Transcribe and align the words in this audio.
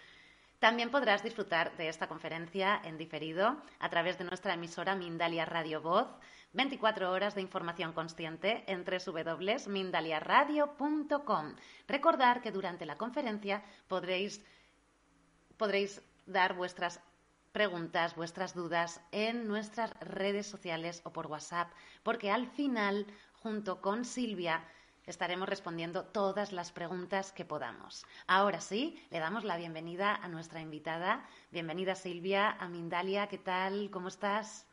También 0.58 0.91
podrás 0.91 1.22
disfrutar 1.22 1.76
de 1.76 1.88
esta 1.88 2.06
conferencia 2.06 2.81
en 2.84 2.97
diferido 2.97 3.56
a 3.78 3.88
través 3.91 4.16
de 4.16 4.25
nuestra 4.25 4.54
emisora 4.54 4.94
Mindalia 4.94 5.44
Radio 5.44 5.82
Voz 5.82 6.08
24 6.53 7.11
horas 7.11 7.34
de 7.34 7.43
información 7.43 7.93
consciente 7.93 8.65
en 8.66 8.84
www.mindaliaradio.com. 8.84 11.55
Recordar 11.87 12.43
que 12.43 12.50
durante 12.50 12.87
la 12.87 12.97
conferencia 12.97 13.62
podréis, 13.87 14.44
podréis 15.56 16.03
dar 16.27 16.55
vuestras 16.55 17.00
preguntas, 17.53 18.16
vuestras 18.16 18.55
dudas 18.55 19.00
en 19.12 19.47
nuestras 19.47 19.93
redes 20.00 20.47
sociales 20.47 21.03
o 21.05 21.12
por 21.12 21.27
WhatsApp, 21.27 21.71
porque 22.03 22.31
al 22.31 22.49
final, 22.49 23.06
junto 23.32 23.81
con 23.81 24.05
Silvia, 24.05 24.65
estaremos 25.06 25.49
respondiendo 25.49 26.05
todas 26.05 26.53
las 26.53 26.72
preguntas 26.72 27.32
que 27.32 27.44
podamos. 27.44 28.05
Ahora 28.27 28.61
sí, 28.61 29.03
le 29.11 29.19
damos 29.19 29.44
la 29.44 29.56
bienvenida 29.56 30.15
a 30.15 30.28
nuestra 30.28 30.61
invitada. 30.61 31.27
Bienvenida 31.50 31.94
Silvia, 31.94 32.50
a 32.50 32.69
Mindalia, 32.69 33.27
¿qué 33.27 33.38
tal? 33.38 33.91
¿Cómo 33.91 34.09
estás? 34.09 34.69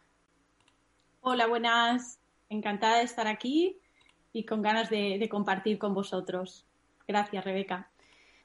Hola, 1.30 1.46
buenas. 1.46 2.22
Encantada 2.48 3.00
de 3.00 3.04
estar 3.04 3.28
aquí 3.28 3.82
y 4.32 4.46
con 4.46 4.62
ganas 4.62 4.90
de, 4.90 5.28
compartir 5.30 5.78
con 5.78 5.94
vosotros. 5.94 6.66
Gracias, 7.06 7.44
Rebeca. 7.44 7.92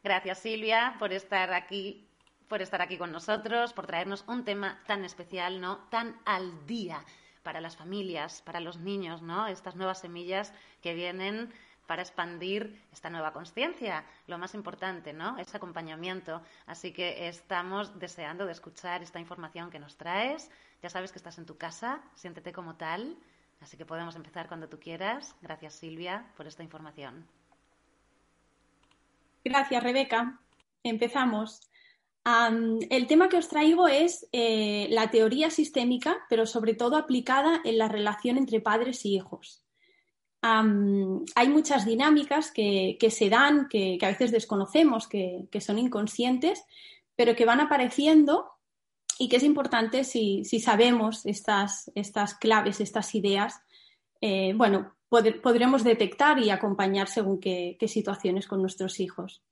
Gracias, 0.03 0.41
Silvia, 0.41 0.97
por 0.99 1.13
estar 1.13 1.53
aquí 1.53 2.09
por 2.49 2.61
estar 2.61 2.83
aquí 2.83 2.99
con 2.99 3.13
nosotros, 3.13 3.73
por 3.73 3.87
traernos 3.87 4.25
un 4.27 4.43
tema 4.43 4.83
tan 4.89 5.05
especial, 5.05 5.61
¿no? 5.61 5.79
Tan 5.91 6.21
al 6.25 6.67
día 6.67 7.05
para 7.45 7.61
las 7.61 7.77
familias, 7.77 8.43
para 8.43 8.59
los 8.59 8.79
niños, 8.79 9.23
¿no? 9.23 9.47
Estas 9.47 9.77
nuevas 9.77 10.01
semillas 10.01 10.53
que 10.81 10.93
vienen 10.93 11.53
para 11.93 12.01
expandir 12.01 12.81
esta 12.91 13.11
nueva 13.11 13.35
conciencia. 13.35 14.07
Lo 14.27 14.39
más 14.39 14.55
importante, 14.55 15.13
¿no? 15.13 15.37
Es 15.37 15.55
acompañamiento. 15.55 16.41
Así 16.65 16.91
que 16.91 17.29
estamos 17.29 17.99
deseando 17.99 18.47
de 18.47 18.53
escuchar 18.53 19.03
esta 19.03 19.21
información 19.21 19.69
que 19.69 19.79
nos 19.79 19.99
traes. 19.99 20.51
Ya 20.83 20.89
sabes 20.89 21.13
que 21.13 21.19
estás 21.19 21.37
en 21.37 21.45
tu 21.45 21.59
casa, 21.59 22.01
siéntete 22.15 22.51
como 22.51 22.77
tal. 22.77 23.15
Así 23.61 23.77
que 23.77 23.85
podemos 23.85 24.17
empezar 24.17 24.49
cuando 24.49 24.71
tú 24.71 24.81
quieras. 24.81 25.37
Gracias, 25.43 25.75
Silvia, 25.75 26.33
por 26.35 26.47
esta 26.47 26.63
información. 26.63 27.27
Gracias, 29.45 29.83
Rebeca. 29.83 30.41
Empezamos. 30.83 31.61
el 32.25 33.07
tema 33.07 33.29
que 33.29 33.37
os 33.37 33.51
traigo 33.51 33.87
es 33.87 34.27
eh, 34.33 34.87
la 34.89 35.11
teoría 35.11 35.51
sistémica, 35.51 36.25
pero 36.31 36.47
sobre 36.47 36.73
todo 36.73 36.97
aplicada 36.97 37.61
en 37.65 37.77
la 37.77 37.89
relación 37.89 38.39
entre 38.39 38.63
padres 38.63 39.05
y 39.05 39.17
hijos. 39.17 39.63
Hay 40.43 41.49
muchas 41.49 41.87
dinámicas 41.87 42.51
que, 42.51 42.99
se 43.11 43.29
dan, 43.29 43.69
que, 43.69 43.99
a 44.03 44.09
veces 44.09 44.33
desconocemos, 44.33 45.07
que, 45.07 45.49
son 45.61 45.79
inconscientes, 45.79 46.65
pero 47.15 47.37
que 47.37 47.47
van 47.47 47.61
apareciendo 47.61 48.51
y 49.19 49.29
que 49.29 49.37
es 49.37 49.45
importante 49.45 50.03
si, 50.03 50.45
sabemos 50.45 51.27
estas, 51.27 51.93
estas, 51.95 52.35
claves, 52.35 52.81
estas 52.81 53.15
ideas, 53.15 53.63
eh, 54.21 54.53
bueno, 54.57 54.97
podremos 55.09 55.85
detectar 55.85 56.39
y 56.41 56.51
acompañar 56.51 57.07
según 57.07 57.39
qué, 57.39 57.77
situaciones 57.87 58.49
con 58.49 58.61
nuestros 58.61 58.99
hijos. 58.99 59.43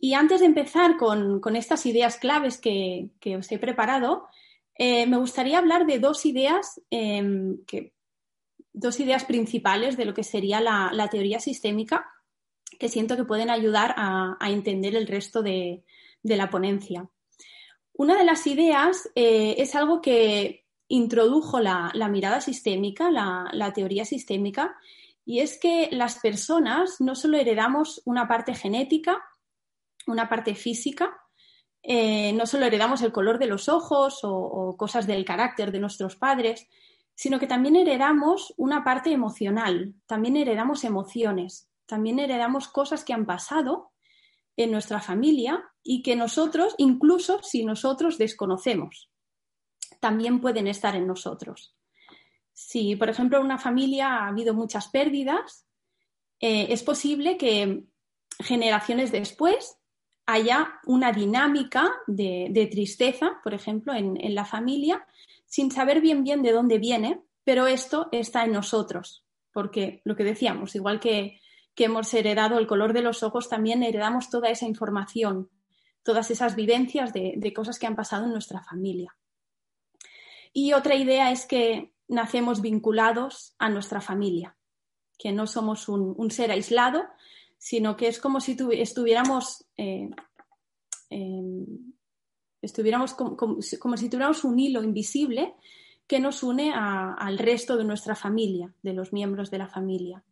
Y 0.00 0.14
antes 0.14 0.40
de 0.40 0.46
empezar 0.46 0.96
con, 0.96 1.40
estas 1.54 1.86
ideas 1.86 2.16
claves 2.16 2.58
que, 2.58 3.10
os 3.38 3.52
he 3.52 3.58
preparado, 3.58 4.26
eh, 4.74 5.06
me 5.06 5.18
gustaría 5.18 5.58
hablar 5.58 5.86
de 5.86 6.00
dos 6.00 6.26
ideas, 6.26 6.80
em, 6.90 7.58
que, 7.66 7.92
dos 8.72 9.00
ideas 9.00 9.24
principales 9.24 9.96
de 9.96 10.04
lo 10.04 10.14
que 10.14 10.24
sería 10.24 10.60
la, 10.60 11.08
teoría 11.10 11.40
sistémica, 11.40 12.10
que 12.78 12.88
siento 12.88 13.16
que 13.16 13.24
pueden 13.24 13.50
ayudar 13.50 13.94
a, 13.96 14.36
entender 14.42 14.94
el 14.96 15.06
resto 15.06 15.42
de 15.42 15.84
la 16.22 16.50
ponencia. 16.50 17.08
Una 18.00 18.16
de 18.16 18.24
las 18.24 18.46
ideas 18.46 19.10
eh, 19.14 19.56
es 19.58 19.74
algo 19.74 20.00
que 20.00 20.64
introdujo 20.88 21.60
la, 21.60 21.92
mirada 22.10 22.40
sistémica, 22.40 23.10
la, 23.10 23.72
teoría 23.74 24.06
sistémica, 24.06 24.74
y 25.26 25.40
es 25.40 25.60
que 25.60 25.90
las 25.92 26.18
personas 26.18 26.98
no 27.00 27.14
solo 27.14 27.36
heredamos 27.36 28.00
una 28.06 28.26
parte 28.26 28.54
genética, 28.54 29.22
una 30.06 30.30
parte 30.30 30.54
física, 30.54 31.14
eh, 31.82 32.32
no 32.32 32.46
solo 32.46 32.64
heredamos 32.64 33.02
el 33.02 33.12
color 33.12 33.38
de 33.38 33.48
los 33.48 33.68
ojos 33.68 34.20
o, 34.22 34.78
cosas 34.78 35.06
del 35.06 35.26
carácter 35.26 35.70
de 35.70 35.80
nuestros 35.80 36.16
padres, 36.16 36.68
sino 37.20 37.38
que 37.38 37.46
también 37.46 37.76
heredamos 37.76 38.54
una 38.56 38.82
parte 38.82 39.12
emocional, 39.12 39.92
también 40.06 40.38
heredamos 40.38 40.84
emociones, 40.84 41.68
también 41.84 42.18
heredamos 42.18 42.66
cosas 42.66 43.04
que 43.04 43.12
han 43.12 43.26
pasado 43.26 43.92
en 44.56 44.70
nuestra 44.70 45.02
familia 45.02 45.62
y 45.82 46.00
que 46.00 46.16
nosotros, 46.16 46.74
incluso 46.78 47.42
si 47.42 47.62
nosotros 47.62 48.16
desconocemos, 48.16 49.10
también 50.00 50.40
pueden 50.40 50.66
estar 50.66 50.96
en 50.96 51.06
nosotros. 51.06 51.76
Si, 52.54 52.96
por 52.96 53.10
ejemplo, 53.10 53.36
en 53.36 53.44
una 53.44 53.58
familia 53.58 54.20
ha 54.20 54.28
habido 54.28 54.54
muchas 54.54 54.88
pérdidas, 54.88 55.66
eh, 56.40 56.68
es 56.70 56.82
posible 56.82 57.36
que 57.36 57.84
generaciones 58.38 59.12
después 59.12 59.76
haya 60.24 60.80
una 60.86 61.12
dinámica 61.12 61.92
de, 62.06 62.68
tristeza, 62.72 63.42
por 63.44 63.52
ejemplo, 63.52 63.92
en, 63.92 64.16
en, 64.18 64.34
la 64.34 64.46
familia, 64.46 65.06
sin 65.50 65.70
saber 65.70 66.00
bien 66.00 66.24
bien 66.24 66.40
de 66.40 66.52
dónde 66.52 66.78
viene, 66.78 67.20
pero 67.44 67.66
esto 67.66 68.08
está 68.12 68.44
en 68.44 68.52
nosotros, 68.52 69.26
porque 69.52 70.00
lo 70.06 70.16
que 70.16 70.24
decíamos, 70.24 70.74
igual 70.74 70.98
que 70.98 71.40
que 71.74 71.84
hemos 71.84 72.12
heredado 72.12 72.58
el 72.58 72.66
color 72.66 72.92
de 72.92 73.02
los 73.02 73.22
ojos, 73.22 73.48
también 73.48 73.82
heredamos 73.82 74.28
toda 74.28 74.50
esa 74.50 74.66
información, 74.66 75.50
todas 76.02 76.30
esas 76.30 76.56
vivencias 76.56 77.12
de, 77.12 77.52
cosas 77.54 77.78
que 77.78 77.86
han 77.86 77.96
pasado 77.96 78.26
en 78.26 78.32
nuestra 78.32 78.62
familia. 78.62 79.16
Y 80.52 80.72
otra 80.72 80.94
idea 80.96 81.30
es 81.30 81.46
que 81.46 81.94
nacemos 82.08 82.60
vinculados 82.60 83.54
a 83.58 83.68
nuestra 83.68 84.00
familia, 84.00 84.56
que 85.16 85.32
no 85.32 85.46
somos 85.46 85.88
un, 85.88 86.30
ser 86.30 86.50
aislado, 86.50 87.04
sino 87.56 87.96
que 87.96 88.08
es 88.08 88.18
como 88.18 88.40
si 88.40 88.56
estuviéramos, 88.72 89.64
eh, 89.76 90.10
em, 91.10 91.89
estuviéramos 92.62 93.14
como, 93.14 93.60
si 93.62 93.78
tuviéramos 94.08 94.44
un 94.44 94.58
hilo 94.58 94.82
invisible 94.82 95.54
que 96.06 96.18
nos 96.18 96.42
une 96.42 96.72
al 96.74 97.38
resto 97.38 97.76
de 97.76 97.84
nuestra 97.84 98.16
familia, 98.16 98.72
de 98.82 98.92
los 98.92 99.12
miembros 99.12 99.50
de 99.50 99.58
la 99.58 99.68
familia. 99.68 100.24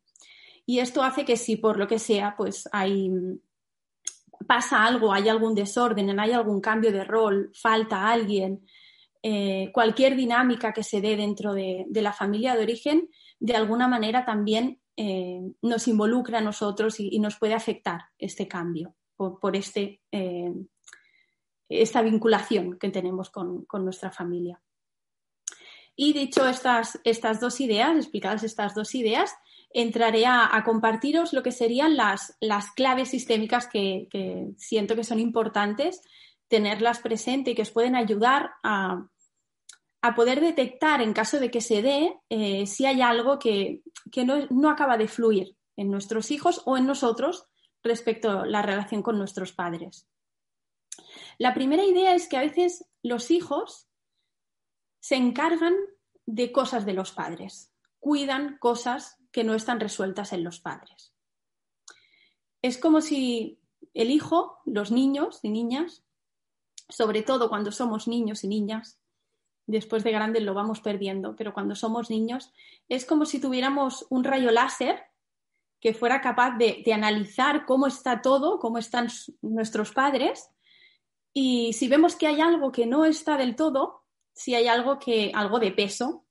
Y 0.67 0.81
esto 0.81 1.03
hace 1.03 1.25
que 1.25 1.37
si 1.37 1.57
por 1.57 1.79
lo 1.79 1.87
que 1.87 1.99
sea, 1.99 2.35
pues 2.37 2.69
pasa 4.47 4.85
algo, 4.85 5.13
hay 5.13 5.29
algún 5.29 5.55
desorden, 5.55 6.19
hay 6.19 6.33
algún 6.33 6.61
cambio 6.61 6.93
de 6.93 7.05
rol, 7.05 7.51
falta 7.55 8.11
alguien, 8.11 8.67
eh, 9.23 9.71
cualquier 9.73 10.15
dinámica 10.15 10.73
que 10.73 10.85
se 10.85 11.01
dé 11.01 11.17
dentro 11.17 11.53
de, 11.53 11.87
la 11.91 12.13
familia 12.13 12.55
de 12.55 12.63
origen, 12.63 13.09
de 13.41 13.57
alguna 13.57 13.89
manera 13.89 14.25
también 14.25 14.81
eh, 14.97 15.41
nos 15.63 15.89
involucra 15.89 16.39
a 16.39 16.43
nosotros 16.43 17.01
y, 17.01 17.19
nos 17.19 17.37
puede 17.37 17.55
afectar 17.55 18.01
este 18.19 18.47
cambio 18.47 18.95
por, 19.17 19.57
este, 19.57 20.01
eh, 20.13 20.53
esta 21.69 22.03
vinculación 22.03 22.79
que 22.79 22.91
tenemos 22.91 23.31
con, 23.31 23.67
nuestra 23.73 24.11
familia. 24.11 24.61
Y 25.95 26.13
dicho 26.13 26.49
estas, 26.49 27.01
estas 27.05 27.41
dos 27.41 27.61
ideas, 27.61 27.97
explicadas 27.97 28.45
estas 28.45 28.75
dos 28.75 28.95
ideas, 28.95 29.35
entraré 29.71 30.27
a, 30.27 30.63
compartiros 30.65 31.33
lo 31.33 31.43
que 31.43 31.53
serían 31.53 31.97
las, 31.97 32.37
las 32.41 32.71
claves 32.73 33.11
sistémicas 33.11 33.67
que, 33.67 34.09
siento 34.57 34.97
que 34.97 35.05
son 35.05 35.21
importantes 35.21 36.03
tenerlas 36.49 37.01
presente 37.01 37.51
y 37.51 37.55
que 37.55 37.63
os 37.63 37.71
pueden 37.71 37.95
ayudar 37.95 38.53
a, 38.63 39.09
poder 40.17 40.41
detectar 40.41 41.03
en 41.03 41.13
caso 41.13 41.39
de 41.39 41.51
que 41.51 41.61
se 41.61 41.83
dé 41.83 42.19
eh, 42.31 42.67
si 42.67 42.87
hay 42.87 43.03
algo 43.03 43.39
que, 43.39 43.83
no, 44.51 44.71
acaba 44.71 44.97
de 44.97 45.07
fluir 45.07 45.55
en 45.77 45.91
nuestros 45.91 46.31
hijos 46.31 46.63
o 46.65 46.79
en 46.79 46.87
nosotros 46.87 47.45
respecto 47.83 48.31
a 48.31 48.47
la 48.47 48.63
relación 48.63 49.03
con 49.03 49.19
nuestros 49.19 49.53
padres. 49.53 50.09
La 51.39 51.55
primera 51.55 51.85
idea 51.85 52.15
es 52.15 52.29
que 52.29 52.37
a 52.37 52.43
veces 52.43 52.85
los 53.03 53.31
hijos 53.31 53.89
se 55.01 55.17
encargan 55.17 55.75
de 56.27 56.53
cosas 56.53 56.85
de 56.85 56.93
los 56.93 57.13
padres, 57.13 57.73
cuidan 58.01 58.59
cosas 58.59 59.17
que 59.33 59.45
no 59.45 59.55
están 59.55 59.81
resueltas 59.81 60.33
en 60.33 60.45
los 60.45 60.61
padres. 60.61 61.15
Es 62.61 62.77
como 62.77 63.01
si 63.01 63.61
el 63.95 64.11
hijo, 64.11 64.59
los 64.67 64.91
niños 64.91 65.41
y 65.43 65.51
niñas, 65.51 66.05
sobre 66.89 67.23
todo 67.23 67.49
cuando 67.49 67.71
somos 67.73 68.09
niños 68.09 68.45
y 68.45 68.49
niñas, 68.49 68.99
después 69.67 70.03
de 70.03 70.13
grandes 70.13 70.43
lo 70.43 70.55
vamos 70.55 70.81
perdiendo, 70.81 71.37
pero 71.37 71.53
cuando 71.53 71.75
somos 71.75 72.11
niños 72.11 72.53
es 72.89 73.05
como 73.05 73.27
si 73.27 73.41
tuviéramos 73.41 74.07
un 74.11 74.25
rayo 74.25 74.51
láser 74.51 75.05
que 75.81 75.95
fuera 75.95 76.21
capaz 76.21 76.57
de, 76.57 76.83
analizar 76.93 77.65
cómo 77.67 77.87
está 77.87 78.23
todo, 78.23 78.59
cómo 78.59 78.79
están 78.79 79.09
nuestros 79.43 79.93
padres, 79.93 80.51
y 81.33 81.73
si 81.73 81.89
vemos 81.89 82.17
que 82.17 82.27
hay 82.27 82.41
algo 82.41 82.73
que 82.73 82.87
no 82.87 83.05
está 83.05 83.37
del 83.37 83.57
todo, 83.57 84.05
si 84.33 84.55
hay 84.55 84.69
algo 84.69 84.99
que, 84.99 85.33
algo 85.35 85.59
de 85.59 85.73
peso, 85.73 86.27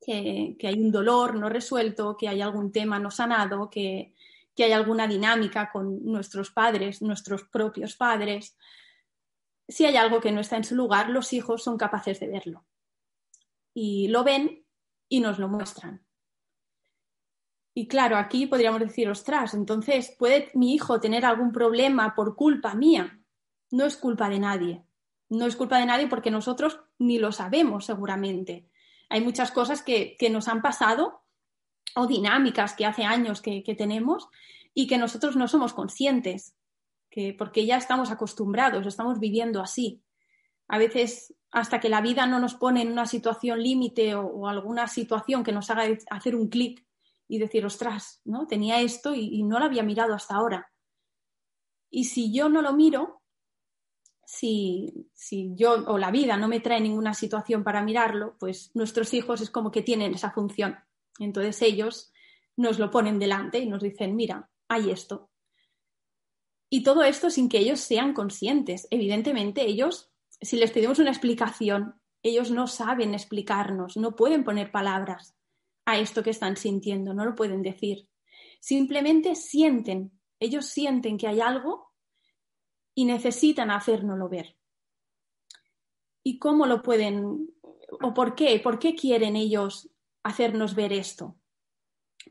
que, 0.00 0.56
hay 0.62 0.74
un 0.74 0.90
dolor 0.90 1.34
no 1.34 1.48
resuelto, 1.48 2.16
que 2.16 2.28
hay 2.28 2.40
algún 2.40 2.72
tema 2.72 2.98
no 2.98 3.10
sanado, 3.10 3.70
que, 3.70 4.14
que 4.54 4.64
hay 4.64 4.72
alguna 4.72 5.06
dinámica 5.06 5.70
con 5.70 6.04
nuestros 6.04 6.50
padres, 6.50 7.02
nuestros 7.02 7.44
propios 7.44 7.96
padres, 7.96 8.56
si 9.68 9.84
hay 9.84 9.96
algo 9.96 10.20
que 10.20 10.32
no 10.32 10.40
está 10.40 10.56
en 10.56 10.64
su 10.64 10.74
lugar, 10.74 11.08
los 11.08 11.32
hijos 11.32 11.62
son 11.62 11.78
capaces 11.78 12.20
de 12.20 12.28
verlo. 12.28 12.64
Y 13.74 14.08
lo 14.08 14.22
ven 14.24 14.66
y 15.08 15.20
nos 15.20 15.38
lo 15.38 15.48
muestran. 15.48 16.04
Y 17.74 17.88
claro, 17.88 18.18
aquí 18.18 18.46
podríamos 18.46 18.80
decir, 18.80 19.08
ostras, 19.08 19.54
entonces, 19.54 20.14
¿puede 20.18 20.50
mi 20.54 20.74
hijo 20.74 21.00
tener 21.00 21.24
algún 21.24 21.52
problema 21.52 22.14
por 22.14 22.36
culpa 22.36 22.74
mía? 22.74 23.21
No 23.72 23.84
es 23.84 23.96
culpa 23.96 24.28
de 24.28 24.38
nadie. 24.38 24.84
No 25.28 25.46
es 25.46 25.56
culpa 25.56 25.78
de 25.78 25.86
nadie 25.86 26.06
porque 26.06 26.30
nosotros 26.30 26.78
ni 27.00 27.18
lo 27.18 27.32
sabemos 27.32 27.86
seguramente. 27.86 28.68
Hay 29.08 29.20
muchas 29.20 29.50
cosas 29.50 29.82
que, 29.82 30.16
nos 30.30 30.46
han 30.46 30.62
pasado 30.62 31.24
o 31.96 32.06
dinámicas 32.06 32.74
que 32.74 32.86
hace 32.86 33.02
años 33.02 33.42
que, 33.42 33.64
que 33.64 33.74
tenemos 33.74 34.28
y 34.72 34.86
que 34.86 34.96
nosotros 34.96 35.34
no 35.34 35.48
somos 35.48 35.74
conscientes 35.74 36.54
porque 37.36 37.66
ya 37.66 37.76
estamos 37.76 38.10
acostumbrados, 38.10 38.86
estamos 38.86 39.18
viviendo 39.18 39.60
así. 39.60 40.02
A 40.68 40.78
veces, 40.78 41.34
hasta 41.50 41.80
que 41.80 41.88
la 41.88 42.00
vida 42.00 42.26
no 42.26 42.38
nos 42.38 42.54
pone 42.54 42.82
en 42.82 42.90
una 42.90 43.06
situación 43.06 43.62
límite 43.62 44.14
o, 44.14 44.48
alguna 44.48 44.86
situación 44.88 45.44
que 45.44 45.52
nos 45.52 45.68
haga 45.70 45.84
hacer 46.10 46.34
un 46.34 46.48
clic 46.48 46.84
y 47.28 47.38
decir, 47.38 47.64
ostras, 47.66 48.20
¿no? 48.24 48.46
Tenía 48.46 48.80
esto 48.80 49.14
y, 49.14 49.42
no 49.42 49.58
lo 49.58 49.66
había 49.66 49.82
mirado 49.82 50.14
hasta 50.14 50.34
ahora. 50.34 50.70
Y 51.90 52.04
si 52.04 52.32
yo 52.32 52.48
no 52.48 52.62
lo 52.62 52.72
miro, 52.72 53.21
si, 54.32 55.10
si, 55.12 55.52
yo 55.54 55.84
o 55.88 55.98
la 55.98 56.10
vida 56.10 56.38
no 56.38 56.48
me 56.48 56.60
trae 56.60 56.80
ninguna 56.80 57.12
situación 57.12 57.62
para 57.62 57.82
mirarlo, 57.82 58.34
pues 58.38 58.70
nuestros 58.72 59.12
hijos 59.12 59.42
es 59.42 59.50
como 59.50 59.70
que 59.70 59.82
tienen 59.82 60.14
esa 60.14 60.30
función. 60.30 60.78
Entonces 61.18 61.60
ellos 61.60 62.14
nos 62.56 62.78
lo 62.78 62.90
ponen 62.90 63.18
delante 63.18 63.58
y 63.58 63.66
nos 63.66 63.82
dicen, 63.82 64.16
mira, 64.16 64.48
hay 64.68 64.90
esto. 64.90 65.28
Y 66.70 66.82
todo 66.82 67.02
esto 67.02 67.28
sin 67.28 67.50
que 67.50 67.58
ellos 67.58 67.80
sean 67.80 68.14
conscientes. 68.14 68.88
Evidentemente, 68.90 69.66
ellos, 69.66 70.10
si 70.40 70.56
les 70.56 70.70
pedimos 70.70 70.98
una 70.98 71.10
explicación, 71.10 72.00
ellos 72.22 72.50
no 72.50 72.68
saben 72.68 73.12
explicarnos, 73.12 73.98
no 73.98 74.16
pueden 74.16 74.44
poner 74.44 74.72
palabras 74.72 75.36
a 75.84 75.98
esto 75.98 76.22
que 76.22 76.30
están 76.30 76.56
sintiendo, 76.56 77.12
no 77.12 77.26
lo 77.26 77.34
pueden 77.34 77.60
decir. 77.60 78.08
Simplemente 78.60 79.34
sienten, 79.34 80.18
ellos 80.40 80.64
sienten 80.64 81.18
que 81.18 81.28
hay 81.28 81.42
algo 81.42 81.91
y 82.94 83.04
necesitan 83.04 83.70
hacérnoslo 83.70 84.28
ver. 84.28 84.56
¿Y 86.22 86.38
cómo 86.38 86.66
lo 86.66 86.82
pueden, 86.82 87.48
o 88.00 88.14
por 88.14 88.34
qué? 88.34 88.60
¿Por 88.60 88.78
qué 88.78 88.94
quieren 88.94 89.36
ellos 89.36 89.90
hacernos 90.22 90.74
ver 90.74 90.92
esto? 90.92 91.36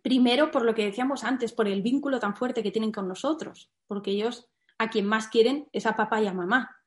Primero, 0.01 0.51
por 0.51 0.63
lo 0.63 0.74
que 0.74 0.86
decíamos 0.86 1.24
antes, 1.24 1.51
por 1.51 1.68
el 1.68 1.82
vínculo 1.82 2.20
tan 2.20 2.36
fuerte 2.36 2.63
que 2.63 2.72
tienen 2.72 2.91
con 2.91 3.08
nosotros, 3.08 3.70
porque 3.88 4.12
ellos 4.12 4.50
a 4.77 4.89
quien 4.89 5.06
más 5.06 5.27
quieren 5.27 5.68
es 5.74 5.86
a 5.86 5.96
papá 5.96 6.22
y 6.22 6.27
a 6.27 6.34
mamá. 6.34 6.77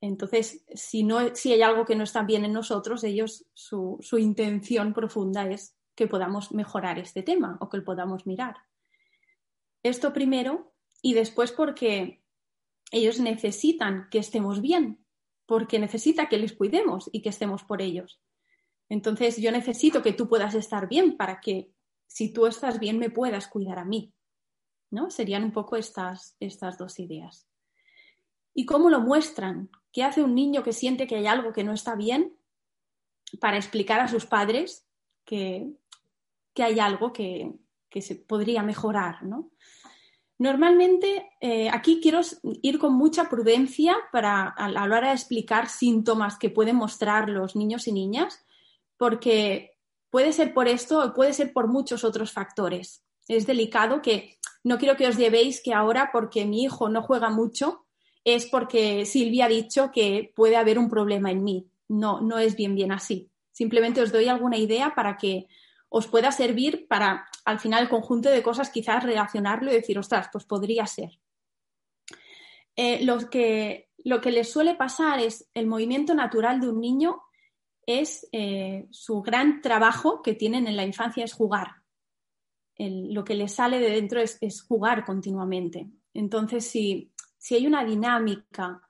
Entonces, 0.00 0.64
si, 0.74 1.02
no, 1.02 1.34
si 1.34 1.52
hay 1.52 1.62
algo 1.62 1.84
que 1.84 1.96
no 1.96 2.04
está 2.04 2.22
bien 2.22 2.44
en 2.44 2.52
nosotros, 2.52 3.04
ellos, 3.04 3.46
su, 3.54 3.98
su 4.00 4.18
intención 4.18 4.92
profunda 4.92 5.48
es 5.48 5.76
que 5.94 6.06
podamos 6.06 6.52
mejorar 6.52 6.98
este 6.98 7.22
tema 7.22 7.56
o 7.60 7.68
que 7.68 7.78
lo 7.78 7.84
podamos 7.84 8.26
mirar. 8.26 8.56
Esto 9.82 10.12
primero, 10.12 10.72
y 11.02 11.14
después 11.14 11.52
porque 11.52 12.23
ellos 12.94 13.20
necesitan 13.20 14.08
que 14.10 14.18
estemos 14.18 14.60
bien, 14.60 15.04
porque 15.46 15.78
necesita 15.78 16.28
que 16.28 16.38
les 16.38 16.52
cuidemos 16.52 17.10
y 17.12 17.22
que 17.22 17.28
estemos 17.28 17.64
por 17.64 17.82
ellos. 17.82 18.20
Entonces, 18.88 19.36
yo 19.38 19.50
necesito 19.50 20.02
que 20.02 20.12
tú 20.12 20.28
puedas 20.28 20.54
estar 20.54 20.88
bien 20.88 21.16
para 21.16 21.40
que 21.40 21.70
si 22.06 22.32
tú 22.32 22.46
estás 22.46 22.78
bien, 22.78 22.98
me 22.98 23.10
puedas 23.10 23.48
cuidar 23.48 23.78
a 23.78 23.84
mí. 23.84 24.14
¿no? 24.94 25.10
Serían 25.10 25.44
un 25.44 25.52
poco 25.52 25.76
estas, 25.76 26.36
estas 26.40 26.78
dos 26.78 26.98
ideas. 27.00 27.48
¿Y 28.54 28.64
cómo 28.64 28.88
lo 28.88 29.00
muestran? 29.00 29.68
¿Qué 29.92 30.04
hace 30.04 30.22
un 30.22 30.34
niño 30.34 30.62
que 30.62 30.72
siente 30.72 31.06
que 31.06 31.16
hay 31.16 31.26
algo 31.26 31.52
que 31.52 31.64
no 31.64 31.72
está 31.72 31.96
bien 31.96 32.36
para 33.40 33.56
explicar 33.56 34.00
a 34.00 34.08
sus 34.08 34.26
padres 34.26 34.86
que, 35.24 35.72
hay 36.56 36.78
algo 36.78 37.12
que, 37.12 37.52
se 38.00 38.14
podría 38.14 38.62
mejorar? 38.62 39.18
Normalmente, 40.38 41.30
eh, 41.40 41.70
aquí 41.70 42.00
quiero 42.02 42.20
ir 42.62 42.78
con 42.78 42.94
mucha 42.94 43.28
prudencia 43.28 43.96
para, 44.10 44.48
a 44.48 44.68
la 44.68 44.82
hora 44.82 45.08
de 45.08 45.14
explicar 45.14 45.68
síntomas 45.68 46.38
que 46.38 46.50
pueden 46.50 46.76
mostrar 46.76 47.28
los 47.28 47.54
niños 47.54 47.86
y 47.86 47.92
niñas, 47.92 48.44
porque 48.96 49.74
Puede 50.14 50.32
ser 50.32 50.54
por 50.54 50.68
esto 50.68 51.04
o 51.04 51.12
puede 51.12 51.32
ser 51.32 51.52
por 51.52 51.66
muchos 51.66 52.04
otros 52.04 52.30
factores. 52.30 53.02
Es 53.26 53.48
delicado 53.48 54.00
que 54.00 54.38
no 54.62 54.78
quiero 54.78 54.96
que 54.96 55.08
os 55.08 55.16
llevéis 55.16 55.60
que 55.60 55.74
ahora 55.74 56.10
porque 56.12 56.44
mi 56.44 56.62
hijo 56.62 56.88
no 56.88 57.02
juega 57.02 57.30
mucho 57.30 57.84
es 58.22 58.46
porque 58.46 59.06
Silvia 59.06 59.46
ha 59.46 59.48
dicho 59.48 59.90
que 59.90 60.32
puede 60.36 60.54
haber 60.54 60.78
un 60.78 60.88
problema 60.88 61.32
en 61.32 61.42
mí. 61.42 61.66
No, 61.88 62.20
no 62.20 62.38
es 62.38 62.54
bien 62.54 62.76
bien 62.76 62.92
así. 62.92 63.28
Simplemente 63.50 64.02
os 64.02 64.12
doy 64.12 64.28
alguna 64.28 64.56
idea 64.56 64.94
para 64.94 65.16
que 65.16 65.48
os 65.96 66.08
pueda 66.08 66.32
servir 66.32 66.88
para 66.88 67.24
al 67.44 67.60
final 67.60 67.84
el 67.84 67.88
conjunto 67.88 68.28
de 68.28 68.42
cosas 68.42 68.68
quizás 68.70 69.04
relacionarlo 69.04 69.70
y 69.70 69.76
decir, 69.76 69.96
ostras, 69.96 70.28
pues 70.32 70.44
podría 70.44 70.88
ser. 70.88 71.20
Eh, 72.74 73.04
lo, 73.04 73.30
que, 73.30 73.90
lo 73.98 74.20
que 74.20 74.32
les 74.32 74.50
suele 74.50 74.74
pasar 74.74 75.20
es 75.20 75.48
el 75.54 75.68
movimiento 75.68 76.12
natural 76.12 76.60
de 76.60 76.68
un 76.68 76.80
niño 76.80 77.22
es 77.86 78.28
eh, 78.32 78.88
su 78.90 79.22
gran 79.22 79.60
trabajo 79.60 80.20
que 80.20 80.34
tienen 80.34 80.66
en 80.66 80.76
la 80.76 80.84
infancia 80.84 81.24
es 81.24 81.32
jugar. 81.32 81.68
lo 82.76 83.22
que 83.22 83.36
les 83.36 83.54
sale 83.54 83.78
de 83.78 83.90
dentro 83.90 84.20
es, 84.20 84.62
jugar 84.66 85.04
continuamente. 85.04 85.86
Entonces, 86.12 86.66
si, 86.66 87.12
hay 87.52 87.68
una 87.68 87.84
dinámica 87.84 88.80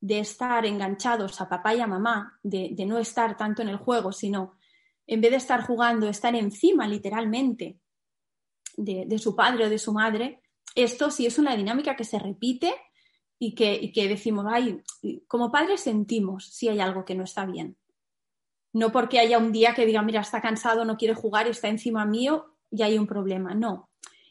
de 0.00 0.20
estar 0.20 0.64
enganchados 0.64 1.42
a 1.42 1.48
papá 1.50 1.74
y 1.74 1.80
a 1.80 1.86
mamá, 1.86 2.38
de, 2.42 2.74
no 2.86 2.98
estar 2.98 3.36
tanto 3.36 3.60
en 3.60 3.68
el 3.68 3.76
juego, 3.76 4.12
sino 4.12 4.54
en 5.06 5.20
vez 5.20 5.30
de 5.30 5.36
estar 5.36 5.62
jugando, 5.62 6.08
estar 6.08 6.34
encima 6.34 6.86
literalmente 6.86 7.78
de, 8.76 9.18
su 9.18 9.36
padre 9.36 9.66
o 9.66 9.70
de 9.70 9.78
su 9.78 9.92
madre, 9.92 10.40
esto 10.74 11.10
sí 11.10 11.26
es 11.26 11.38
una 11.38 11.56
dinámica 11.56 11.96
que 11.96 12.04
se 12.04 12.18
repite 12.18 12.74
y 13.38 13.54
que, 13.54 13.78
y 13.80 14.08
decimos, 14.08 14.46
ay, 14.48 14.80
como 15.26 15.52
padres 15.52 15.82
sentimos 15.82 16.46
si 16.46 16.68
hay 16.68 16.80
algo 16.80 17.04
que 17.04 17.14
no 17.14 17.24
está 17.24 17.46
bien 17.46 17.76
no 18.74 18.90
porque 18.90 19.20
haya 19.20 19.38
un 19.38 19.52
día 19.52 19.72
que 19.72 19.86
diga, 19.86 20.02
mira, 20.02 20.20
está 20.20 20.42
cansado, 20.42 20.84
no 20.84 20.96
quiere 20.96 21.14
jugar, 21.14 21.46
está 21.46 21.68
encima 21.68 22.04
mío 22.04 22.56
y 22.70 22.82
hay 22.82 22.98
un 22.98 23.06
problema. 23.06 23.54
No. 23.54 23.88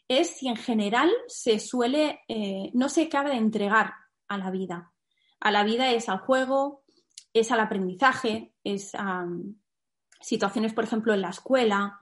Es 0.08 0.32
si 0.32 0.50
en 0.50 0.58
general 0.58 1.10
se 1.28 1.60
suele, 1.60 2.20
eh, 2.28 2.70
no 2.74 2.90
se 2.90 3.04
acaba 3.04 3.30
de 3.30 3.38
entregar 3.38 3.94
a 4.28 4.38
la 4.38 4.52
vida. 4.52 4.92
A 5.40 5.50
la 5.50 5.64
vida 5.64 5.92
es 5.92 6.10
al 6.10 6.20
juego, 6.20 6.84
es 7.34 7.52
al 7.52 7.62
aprendizaje, 7.62 8.54
es 8.66 8.94
a 8.96 9.26
situaciones, 10.24 10.74
por 10.74 10.86
ejemplo, 10.86 11.14
en 11.14 11.22
la 11.22 11.30
escuela, 11.30 12.00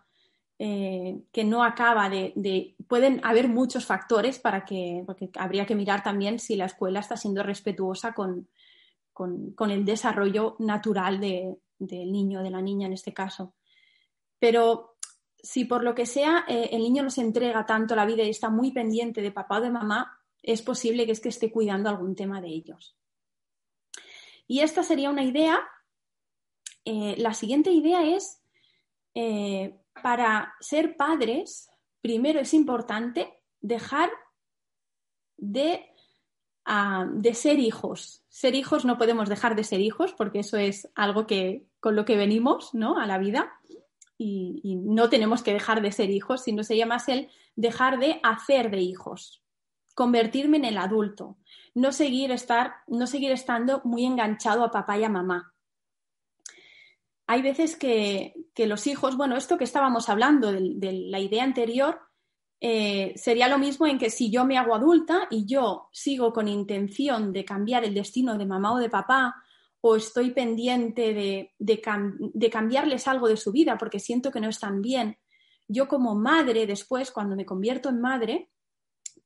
eh, 0.57 1.23
que 1.31 1.43
no 1.43 1.63
acaba 1.63 2.07
de, 2.09 2.75
Pueden 2.87 3.19
haber 3.23 3.49
muchos 3.49 3.85
factores 3.85 4.37
para 4.37 4.63
que, 4.63 5.03
porque 5.05 5.29
habría 5.35 5.65
que 5.65 5.75
mirar 5.75 6.03
también 6.03 6.39
si 6.39 6.55
la 6.55 6.65
escuela 6.65 6.99
está 6.99 7.17
siendo 7.17 7.41
respetuosa 7.43 8.13
con, 8.13 8.47
el 9.69 9.85
desarrollo 9.85 10.55
natural 10.59 11.19
del 11.19 12.11
niño, 12.11 12.43
de 12.43 12.49
la 12.51 12.61
niña 12.61 12.87
en 12.87 12.93
este 12.93 13.13
caso. 13.13 13.55
Pero 14.39 14.97
si 15.37 15.65
por 15.65 15.83
lo 15.83 15.95
que 15.95 16.05
sea 16.05 16.45
eh, 16.47 16.69
el 16.71 16.81
niño 16.81 17.03
no 17.03 17.09
se 17.09 17.21
entrega 17.21 17.65
tanto 17.65 17.93
a 17.93 17.97
la 17.97 18.05
vida 18.05 18.23
y 18.23 18.29
está 18.29 18.49
muy 18.49 18.71
pendiente 18.71 19.21
de 19.21 19.31
papá 19.31 19.57
o 19.57 19.61
de 19.61 19.71
mamá, 19.71 20.19
es 20.43 20.61
posible 20.61 21.05
que 21.05 21.11
es 21.11 21.19
que 21.19 21.29
esté 21.29 21.51
cuidando 21.51 21.89
algún 21.89 22.15
tema 22.15 22.41
de 22.41 22.47
ellos. 22.47 22.95
Y 24.47 24.59
esta 24.59 24.83
sería 24.83 25.09
una 25.09 25.23
idea. 25.23 25.59
Eh, 26.85 27.15
la 27.17 27.33
siguiente 27.33 27.71
idea 27.71 28.15
es, 28.15 28.41
eh, 29.15 29.79
para 30.01 30.53
ser 30.59 30.95
padres, 30.95 31.69
primero 32.01 32.39
es 32.39 32.53
importante 32.53 33.41
dejar 33.59 34.09
de, 35.37 35.85
ah, 36.65 37.05
de, 37.11 37.33
ser 37.33 37.59
hijos. 37.59 38.23
Ser 38.29 38.55
hijos 38.55 38.85
no 38.85 38.97
podemos 38.97 39.29
dejar 39.29 39.55
de 39.55 39.63
ser 39.63 39.81
hijos 39.81 40.13
porque 40.13 40.39
eso 40.39 40.57
es 40.57 40.89
algo 40.95 41.27
que, 41.27 41.67
con 41.79 41.95
lo 41.95 42.05
que 42.05 42.15
venimos 42.15 42.73
¿no? 42.73 42.97
a 42.97 43.05
la 43.05 43.17
vida 43.17 43.51
y, 44.17 44.61
y 44.63 44.75
no 44.75 45.09
tenemos 45.09 45.43
que 45.43 45.53
dejar 45.53 45.81
de 45.81 45.91
ser 45.91 46.09
hijos, 46.09 46.43
sino 46.43 46.63
sería 46.63 46.85
más 46.85 47.09
el 47.09 47.29
dejar 47.55 47.99
de 47.99 48.19
hacer 48.23 48.71
de 48.71 48.81
hijos 48.81 49.41
convertirme 49.93 50.57
en 50.57 50.65
el 50.65 50.77
adulto, 50.77 51.37
no 51.73 51.91
seguir, 51.91 52.31
estar, 52.31 52.75
no 52.87 53.07
seguir 53.07 53.31
estando 53.31 53.81
muy 53.83 54.05
enganchado 54.05 54.63
a 54.63 54.71
papá 54.71 54.97
y 54.97 55.03
a 55.03 55.09
mamá. 55.09 55.50
Hay 57.31 57.41
veces 57.41 57.77
que, 57.77 58.33
los 58.57 58.87
hijos, 58.87 59.15
bueno, 59.15 59.37
esto 59.37 59.57
que 59.57 59.63
estábamos 59.63 60.09
hablando 60.09 60.51
de, 60.51 60.91
la 60.91 61.17
idea 61.17 61.45
anterior, 61.45 61.97
eh, 62.59 63.13
sería 63.15 63.47
lo 63.47 63.57
mismo 63.57 63.87
en 63.87 63.97
que 63.97 64.09
si 64.09 64.29
yo 64.29 64.43
me 64.43 64.57
hago 64.57 64.75
adulta 64.75 65.29
y 65.29 65.45
yo 65.45 65.87
sigo 65.93 66.33
con 66.33 66.49
intención 66.49 67.31
de 67.31 67.45
cambiar 67.45 67.85
el 67.85 67.93
destino 67.93 68.37
de 68.37 68.45
mamá 68.45 68.73
o 68.73 68.79
de 68.79 68.89
papá, 68.89 69.33
o 69.79 69.95
estoy 69.95 70.31
pendiente 70.31 71.13
de, 71.13 71.53
de, 71.57 72.49
cambiarles 72.49 73.07
algo 73.07 73.29
de 73.29 73.37
su 73.37 73.53
vida 73.53 73.77
porque 73.77 74.01
siento 74.01 74.29
que 74.29 74.41
no 74.41 74.49
están 74.49 74.81
bien, 74.81 75.17
yo 75.69 75.87
como 75.87 76.15
madre 76.15 76.67
después, 76.67 77.11
cuando 77.11 77.37
me 77.37 77.45
convierto 77.45 77.87
en 77.87 78.01
madre, 78.01 78.49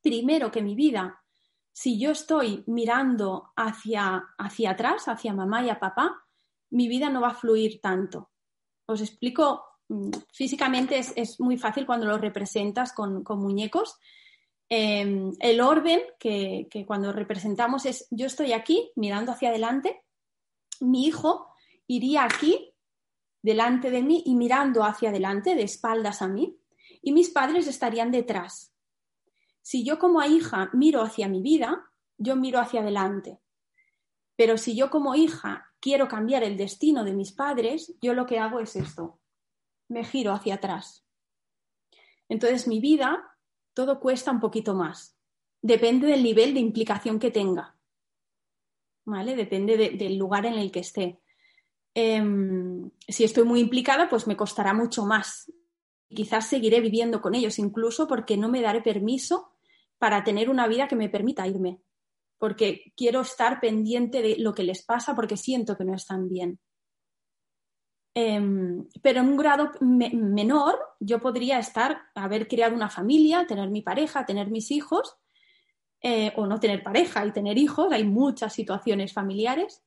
primero 0.04 0.52
que 0.52 0.62
mi 0.62 0.76
vida, 0.76 1.24
si 1.72 2.00
yo 2.00 2.12
estoy 2.12 2.64
mirando 2.68 3.52
hacia, 3.56 4.24
hacia 4.38 4.70
atrás, 4.70 5.08
hacia 5.08 5.34
mamá 5.34 5.66
y 5.66 5.72
a 5.72 5.80
papá, 5.80 6.25
mi 6.76 6.90
vida 6.90 7.10
no 7.10 7.22
va 7.22 7.30
a 7.30 7.36
fluir 7.36 7.80
tanto. 7.80 8.32
Os 8.86 9.00
explico, 9.00 9.64
mm, 9.88 10.10
físicamente 10.34 11.00
es, 11.00 11.40
muy 11.40 11.58
fácil 11.58 11.86
cuando 11.86 12.06
lo 12.06 12.18
representas 12.18 12.92
con, 12.92 13.24
muñecos. 13.40 13.98
Em, 14.68 15.32
el 15.40 15.62
orden 15.62 16.02
que, 16.20 16.68
que 16.70 16.86
cuando 16.86 17.14
representamos 17.14 17.86
es 17.86 18.08
yo 18.12 18.26
estoy 18.26 18.52
aquí 18.52 18.92
mirando 18.96 19.32
hacia 19.32 19.50
adelante, 19.50 20.04
mi 20.82 21.06
hijo 21.06 21.48
iría 21.88 22.26
aquí 22.26 22.74
delante 23.42 23.90
de 23.90 24.02
mí 24.02 24.24
y 24.26 24.36
mirando 24.36 24.84
hacia 24.84 25.10
adelante, 25.10 25.56
de 25.56 25.64
espaldas 25.64 26.22
a 26.22 26.28
mí, 26.28 26.60
y 27.02 27.14
mis 27.14 27.30
padres 27.30 27.68
estarían 27.68 28.12
detrás. 28.12 28.74
Si 29.62 29.86
yo 29.86 29.98
como 29.98 30.22
hija 30.24 30.70
miro 30.74 31.02
hacia 31.04 31.30
mi 31.30 31.42
vida, 31.42 31.90
yo 32.18 32.36
miro 32.36 32.60
hacia 32.60 32.82
adelante. 32.82 33.40
Pero 34.36 34.58
si 34.58 34.76
yo 34.76 34.90
como 34.90 35.16
hija 35.16 35.72
quiero 35.86 36.08
cambiar 36.08 36.42
el 36.42 36.58
destino 36.58 37.04
de 37.04 37.14
mis 37.14 37.32
padres, 37.32 37.94
yo 38.02 38.16
lo 38.16 38.26
que 38.26 38.40
hago 38.40 38.60
es 38.60 38.76
esto. 38.76 39.20
Me 39.88 40.04
giro 40.04 40.32
hacia 40.32 40.56
atrás. 40.56 41.06
Entonces 42.28 42.68
mi 42.68 42.80
vida, 42.80 43.38
todo 43.76 44.00
cuesta 44.00 44.32
un 44.32 44.40
poquito 44.40 44.74
más. 44.74 45.16
Depende 45.62 46.08
del 46.08 46.24
nivel 46.24 46.56
de 46.56 46.60
implicación 46.60 47.20
que 47.20 47.30
tenga. 47.30 47.78
¿Vale? 49.06 49.36
Depende 49.36 49.78
del 49.78 50.18
lugar 50.18 50.48
en 50.48 50.56
el 50.56 50.72
que 50.72 50.80
esté. 50.80 51.22
Em, 51.94 52.90
si 53.08 53.24
estoy 53.24 53.44
muy 53.44 53.60
implicada, 53.60 54.10
pues 54.10 54.26
me 54.26 54.36
costará 54.36 54.74
mucho 54.74 55.06
más. 55.06 55.52
Quizás 56.10 56.50
seguiré 56.50 56.82
viviendo 56.82 57.22
con 57.22 57.36
ellos, 57.36 57.60
incluso 57.60 58.08
porque 58.08 58.38
no 58.38 58.50
me 58.50 58.64
daré 58.64 58.82
permiso 58.82 59.52
para 60.00 60.24
tener 60.24 60.50
una 60.50 60.68
vida 60.68 60.88
que 60.88 60.96
me 60.96 61.10
permita 61.10 61.48
irme, 61.48 61.80
porque 62.38 62.94
quiero 62.96 63.22
estar 63.22 63.60
pendiente 63.60 64.22
de 64.22 64.36
lo 64.38 64.54
que 64.54 64.64
les 64.64 64.84
pasa 64.84 65.16
porque 65.16 65.38
siento 65.38 65.78
que 65.78 65.86
no 65.86 65.96
están 65.96 66.28
bien. 66.28 66.60
Em, 68.14 68.88
pero 69.02 69.20
en 69.20 69.28
un 69.28 69.38
grado 69.38 69.72
menor 69.82 70.80
yo 71.00 71.20
podría 71.20 71.60
estar, 71.60 72.04
haber 72.16 72.48
creado 72.48 72.74
una 72.74 72.90
familia, 72.90 73.46
tener 73.46 73.70
mi 73.70 73.82
pareja, 73.82 74.26
tener 74.26 74.50
mis 74.50 74.72
hijos, 74.72 75.18
eh, 76.02 76.32
o 76.36 76.46
no 76.46 76.60
tener 76.60 76.84
pareja 76.84 77.26
y 77.26 77.34
tener 77.34 77.58
hijos, 77.58 77.92
hay 77.92 78.04
muchas 78.04 78.54
situaciones 78.54 79.12
familiares, 79.12 79.84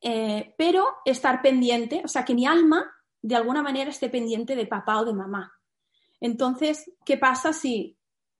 eh, 0.00 0.54
pero 0.58 0.86
estar 1.04 1.40
pendiente, 1.40 2.02
o 2.04 2.08
sea, 2.08 2.24
que 2.24 2.34
mi 2.34 2.44
alma 2.44 2.92
de 3.22 3.36
alguna 3.36 3.62
manera 3.62 3.90
esté 3.90 4.08
pendiente 4.08 4.56
de 4.56 4.66
papá 4.66 5.00
o 5.00 5.04
de 5.04 5.14
mamá. 5.14 5.52
Entonces, 6.20 6.90
¿qué 7.04 7.16
pasa 7.16 7.52
si 7.52 7.96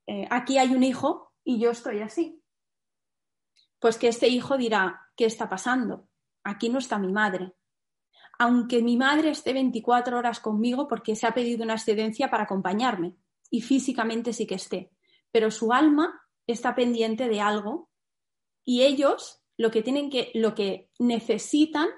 eh, 0.07 0.27
aquí 0.31 0.59
hay 0.59 0.75
un 0.75 0.83
hijo 0.83 1.33
y 1.45 1.59
yo 1.59 1.71
estoy 1.71 2.01
así. 2.01 2.42
Pues 3.83 3.99
que 3.99 4.07
este 4.07 4.29
hijo 4.29 4.57
dirá, 4.57 5.09
¿qué 5.17 5.25
está 5.25 5.49
pasando? 5.49 6.09
Aquí 6.45 6.69
no 6.69 6.79
está 6.79 7.01
mi 7.01 7.13
madre. 7.13 7.53
Aunque 8.39 8.81
mi 8.81 8.97
madre 8.97 9.31
esté 9.31 9.53
24 9.53 10.17
horas 10.17 10.39
conmigo 10.39 10.87
porque 10.87 11.17
se 11.17 11.27
ha 11.27 11.35
pedido 11.35 11.65
una 11.65 11.75
excedencia 11.75 12.31
para 12.31 12.45
acompañarme 12.45 13.17
y 13.51 13.61
físicamente 13.61 14.33
sí 14.33 14.47
que 14.47 14.55
esté, 14.55 14.93
pero 15.33 15.51
su 15.51 15.73
alma 15.73 16.23
está 16.47 16.77
pendiente 16.77 17.29
de 17.29 17.41
algo 17.41 17.91
y 18.65 18.83
ellos 18.83 19.43
lo 19.57 19.73
que 19.73 19.83
tienen 19.83 20.11
que 20.11 20.31
lo 20.35 20.55
que 20.55 20.89
necesitan 21.01 21.89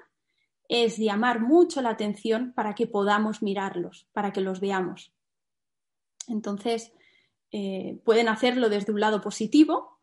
es 0.67 0.97
llamar 0.97 1.39
mucho 1.39 1.83
la 1.83 1.91
atención 1.91 2.51
para 2.55 2.73
que 2.73 2.87
podamos 2.87 3.43
mirarlos, 3.43 4.09
para 4.11 4.33
que 4.33 4.41
los 4.41 4.59
veamos. 4.59 5.13
Entonces, 6.27 6.93
eh, 7.51 8.01
pueden 8.03 8.27
hacerlo 8.27 8.69
desde 8.69 8.91
un 8.91 8.99
lado 8.99 9.21
positivo 9.21 9.94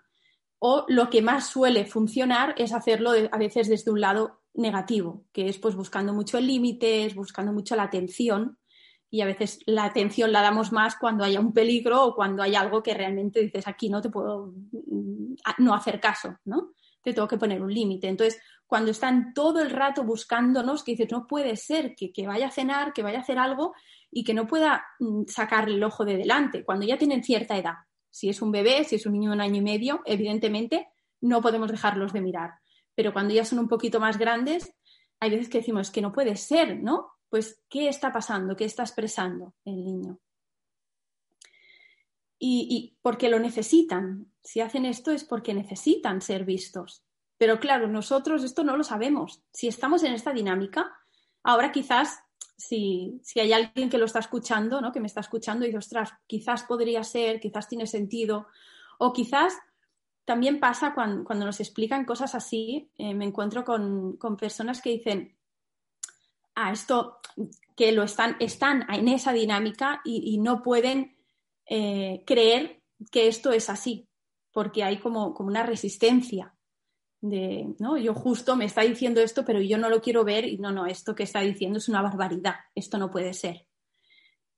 o 0.65 0.85
lo 0.87 1.11
que 1.11 1.23
más 1.23 1.49
suele 1.49 1.87
funcionar 1.87 2.55
es 2.57 2.73
hacerlo 2.73 3.11
a 3.33 3.37
veces 3.37 3.69
desde 3.69 3.91
un 3.91 4.01
lado 4.01 4.43
negativo, 4.55 5.25
que 5.33 5.49
es 5.49 5.59
pues 5.59 5.75
buscando 5.75 6.13
mucho 6.15 6.39
el 6.39 6.47
límite, 6.47 7.11
buscando 7.17 7.53
mucho 7.53 7.75
la 7.75 7.83
atención 7.83 8.59
y 9.11 9.23
a 9.23 9.27
veces 9.27 9.59
la 9.67 9.83
atención 9.83 10.31
la 10.31 10.41
damos 10.41 10.71
más 10.71 10.95
cuando 10.95 11.25
haya 11.25 11.41
un 11.41 11.53
peligro 11.53 12.05
o 12.05 12.15
cuando 12.15 12.45
hay 12.45 12.55
algo 12.55 12.81
que 12.81 12.95
realmente 12.95 13.41
dices 13.41 13.67
aquí 13.67 13.89
no 13.89 14.01
te 14.01 14.11
puedo 14.11 14.55
mm, 14.71 15.35
no 15.59 15.75
hacer 15.75 15.99
caso, 15.99 16.37
¿no? 16.45 16.71
Te 17.03 17.13
tengo 17.13 17.27
que 17.27 17.39
poner 17.39 17.61
un 17.61 17.75
límite. 17.75 18.07
Entonces, 18.07 18.41
cuando 18.65 18.93
están 18.93 19.35
todo 19.35 19.61
el 19.61 19.71
rato 19.71 20.05
buscándonos, 20.05 20.85
que 20.85 20.93
dices, 20.93 21.11
no 21.11 21.27
puede 21.27 21.57
ser 21.57 21.97
que, 21.97 22.13
que 22.13 22.29
vaya 22.29 22.47
a 22.47 22.53
cenar, 22.53 22.93
que 22.93 23.03
vaya 23.03 23.19
a 23.19 23.23
hacer 23.23 23.37
algo 23.37 23.75
y 24.13 24.23
que 24.23 24.33
no 24.33 24.47
pueda 24.47 24.85
mm, 25.01 25.25
sacar 25.27 25.69
el 25.69 25.83
ojo 25.83 26.05
de 26.05 26.19
delante 26.19 26.65
cuando 26.65 26.87
ya 26.87 26.97
tienen 26.97 27.25
cierta 27.25 27.59
edad. 27.59 27.75
Si 28.13 28.29
es 28.29 28.43
un 28.43 28.53
bebé, 28.53 28.85
si 28.85 28.97
es 28.97 29.07
un 29.07 29.15
niño 29.15 29.31
de 29.31 29.37
un 29.37 29.41
año 29.41 29.57
y 29.57 29.65
medio, 29.65 30.03
evidentemente 30.05 30.89
no 31.21 31.41
podemos 31.41 31.71
dejarlos 31.71 32.13
de 32.13 32.21
mirar. 32.21 32.53
Pero 32.95 33.13
cuando 33.13 33.33
ya 33.35 33.45
son 33.45 33.59
un 33.59 33.69
poquito 33.69 33.99
más 33.99 34.19
grandes, 34.19 34.75
hay 35.19 35.31
veces 35.31 35.49
que 35.49 35.59
decimos 35.59 35.91
que 35.91 36.03
no 36.03 36.13
puede 36.13 36.37
ser, 36.37 36.83
¿no? 36.83 37.13
Pues, 37.31 37.63
¿qué 37.71 37.89
está 37.89 38.13
pasando? 38.13 38.55
¿Qué 38.55 38.67
está 38.67 38.83
expresando 38.83 39.55
el 39.65 39.83
niño? 39.83 40.21
Y, 42.39 42.67
y, 42.71 42.99
porque 43.01 43.31
lo 43.31 43.39
necesitan. 43.39 44.31
Si 44.43 44.61
hacen 44.61 44.85
esto 44.85 45.11
es 45.11 45.25
porque 45.25 45.55
necesitan 45.55 46.21
ser 46.21 46.45
vistos. 46.45 47.05
Pero 47.39 47.59
claro, 47.59 47.89
nosotros 47.89 48.45
esto 48.45 48.63
no 48.63 48.77
lo 48.77 48.85
sabemos. 48.85 49.43
Si 49.53 49.69
estamos 49.69 50.03
en 50.03 50.13
esta 50.13 50.33
dinámica, 50.33 50.93
ahora 51.43 51.73
quizás 51.73 52.21
si, 52.69 53.21
hay 53.41 53.53
alguien 53.53 53.91
que 53.91 53.99
lo 53.99 54.05
está 54.05 54.21
escuchando, 54.21 54.81
¿no? 54.81 54.93
que 54.93 55.01
me 55.01 55.07
está 55.07 55.21
escuchando 55.21 55.65
y 55.65 55.69
dice, 55.69 55.79
ostras, 55.79 56.13
quizás 56.27 56.63
podría 56.63 57.03
ser, 57.03 57.41
quizás 57.41 57.69
tiene 57.69 57.87
sentido, 57.87 58.47
o 58.99 59.13
quizás 59.13 59.55
también 60.25 60.61
pasa 60.61 60.95
cuando, 60.95 61.35
nos 61.35 61.61
explican 61.61 62.05
cosas 62.05 62.35
así, 62.35 62.91
eh, 62.97 63.15
me 63.15 63.25
encuentro 63.25 63.65
con, 63.65 64.17
personas 64.39 64.81
que 64.81 64.91
dicen, 64.91 65.37
ah, 66.55 66.73
esto, 66.73 67.19
que 67.77 67.91
lo 67.93 68.05
están, 68.05 68.37
están 68.39 68.87
en 68.91 69.09
esa 69.09 69.33
dinámica 69.33 70.01
y, 70.05 70.39
no 70.39 70.63
pueden 70.63 71.17
eh, 71.67 72.23
creer 72.25 72.83
que 73.11 73.27
esto 73.27 73.51
es 73.51 73.69
así, 73.71 74.09
porque 74.53 74.85
hay 74.85 74.99
como, 74.99 75.35
como 75.35 75.49
una 75.49 75.65
resistencia 75.65 76.55
de, 77.23 77.75
¿no? 77.79 77.97
Yo 77.97 78.13
justo 78.13 78.55
me 78.55 78.67
está 78.67 78.83
diciendo 78.83 79.23
esto, 79.23 79.45
pero 79.47 79.63
yo 79.63 79.79
no 79.79 79.89
lo 79.89 80.03
quiero 80.03 80.25
ver 80.25 80.45
y 80.45 80.59
no, 80.59 80.71
no, 80.71 80.85
esto 80.85 81.15
que 81.15 81.23
está 81.23 81.41
diciendo 81.41 81.79
es 81.79 81.89
una 81.89 82.03
barbaridad, 82.03 82.57
esto 82.75 82.99
no 82.99 83.11
puede 83.11 83.33
ser. 83.33 83.67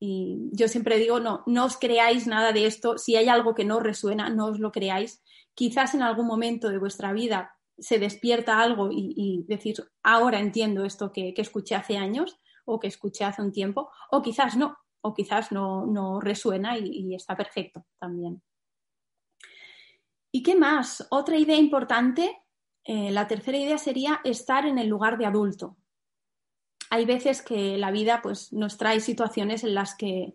Y 0.01 0.51
yo 0.51 0.67
siempre 0.67 0.99
digo, 0.99 1.21
no, 1.21 1.45
no 1.47 1.67
os 1.67 1.77
creáis 1.77 2.27
nada 2.27 2.53
de 2.53 2.67
esto, 2.67 2.99
si 2.99 3.15
hay 3.15 3.29
algo 3.29 3.55
que 3.55 3.65
no 3.65 3.79
resuena, 3.79 4.29
no 4.31 4.47
os 4.47 4.59
lo 4.59 4.73
creáis. 4.73 5.23
Quizás 5.55 5.95
en 5.95 6.03
algún 6.03 6.27
momento 6.27 6.69
de 6.71 6.79
vuestra 6.79 7.13
vida 7.13 7.57
se 7.79 8.01
despierta 8.01 8.61
algo 8.61 8.91
y, 8.91 9.15
y 9.17 9.45
decir, 9.47 9.77
ahora 10.03 10.41
entiendo 10.41 10.85
esto 10.85 11.13
que, 11.13 11.33
que 11.33 11.43
escuché 11.43 11.77
hace 11.77 11.97
años 11.97 12.41
o 12.65 12.81
que 12.81 12.89
escuché 12.89 13.25
hace 13.25 13.43
un 13.43 13.53
tiempo, 13.53 13.91
o 14.11 14.23
quizás 14.23 14.57
no. 14.57 14.77
o 15.03 15.13
quizás 15.13 15.53
no, 15.53 16.21
resuena 16.21 16.79
y, 16.79 17.15
está 17.15 17.37
perfecto 17.37 17.85
también. 17.99 18.43
¿Y 20.33 20.43
qué 20.43 20.57
más? 20.57 21.07
Otra 21.11 21.37
idea 21.37 21.57
importante, 21.57 22.44
eh, 22.85 23.11
la 23.11 23.27
tercera 23.27 23.59
idea 23.59 23.79
sería 23.79 24.21
estar 24.25 24.67
en 24.67 24.79
el 24.79 24.89
lugar 24.89 25.19
de 25.19 25.27
adulto. 25.27 25.77
Hay 26.91 27.07
veces 27.07 27.43
que 27.43 27.79
la 27.79 27.91
vida 27.91 28.21
pues, 28.23 28.53
nos 28.53 28.77
trae 28.77 29.01
situaciones 29.01 29.65
en 29.65 29.75
las 29.75 29.95
que 29.95 30.35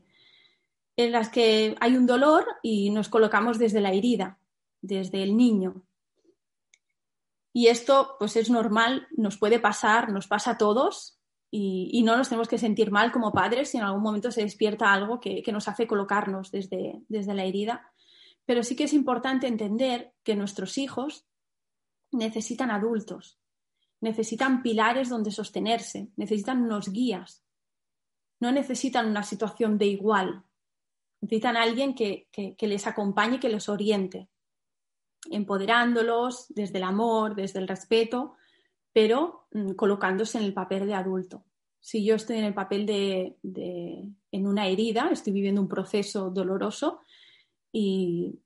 en 1.00 1.14
las 1.14 1.30
que 1.30 1.78
hay 1.80 1.96
un 1.96 2.06
dolor 2.06 2.46
y 2.62 2.90
nos 2.90 3.08
colocamos 3.08 3.58
desde 3.58 3.80
la 3.80 3.94
herida, 3.94 4.38
desde 4.82 5.24
el 5.24 5.38
niño. 5.38 5.86
Y 7.54 7.68
esto, 7.68 8.18
pues 8.20 8.36
es 8.36 8.50
normal, 8.50 9.08
nos 9.16 9.38
puede 9.38 9.62
pasar, 9.62 10.12
nos 10.12 10.28
pasa 10.28 10.52
a 10.52 10.58
todos 10.58 11.18
y, 11.50 12.04
no 12.04 12.18
nos 12.18 12.28
tenemos 12.28 12.50
que 12.50 12.58
sentir 12.58 12.92
mal 12.92 13.14
como 13.14 13.32
padres 13.32 13.70
si 13.70 13.78
en 13.78 13.84
algún 13.84 14.04
momento 14.04 14.30
se 14.30 14.42
despierta 14.42 14.92
algo 14.92 15.22
que, 15.22 15.42
nos 15.54 15.70
hace 15.70 15.88
colocarnos 15.88 16.52
desde, 16.52 17.02
desde 17.08 17.34
la 17.34 17.46
herida. 17.46 17.94
Pero 18.46 18.62
sí 18.62 18.76
que 18.76 18.84
es 18.84 18.94
importante 18.94 19.48
entender 19.48 20.12
que 20.24 20.36
nuestros 20.36 20.78
hijos 20.78 21.29
necesitan 22.12 22.72
adultos, 22.72 23.40
necesitan 24.02 24.62
pilares 24.62 25.10
donde 25.10 25.32
sostenerse, 25.32 26.10
necesitan 26.16 26.62
unos 26.64 26.92
guías, 26.92 27.44
no 28.40 28.52
necesitan 28.52 29.08
una 29.08 29.24
situación 29.24 29.78
de 29.78 29.88
igual, 29.88 30.46
Necesitan 31.22 31.58
alguien 31.58 31.94
que, 31.96 32.28
les 32.60 32.88
acompañe, 32.88 33.40
que 33.40 33.50
les 33.50 33.68
oriente, 33.68 34.30
empoderándolos 35.30 36.46
desde 36.50 36.78
el 36.78 36.86
amor, 36.86 37.36
desde 37.36 37.60
el 37.60 37.68
respeto, 37.68 38.36
pero 38.94 39.48
mm, 39.52 39.72
colocándose 39.72 40.38
en 40.38 40.46
el 40.46 40.54
papel 40.54 40.88
de 40.88 40.94
adulto. 40.94 41.44
Si 41.82 42.06
yo 42.06 42.16
estoy 42.16 42.38
en 42.38 42.46
el 42.46 42.54
papel 42.54 42.86
de, 42.86 43.36
en 44.32 44.48
una 44.48 44.68
herida, 44.68 45.10
estoy 45.12 45.34
viviendo 45.34 45.62
un 45.62 45.68
proceso 45.68 46.30
doloroso 46.30 47.02
y, 47.72 48.40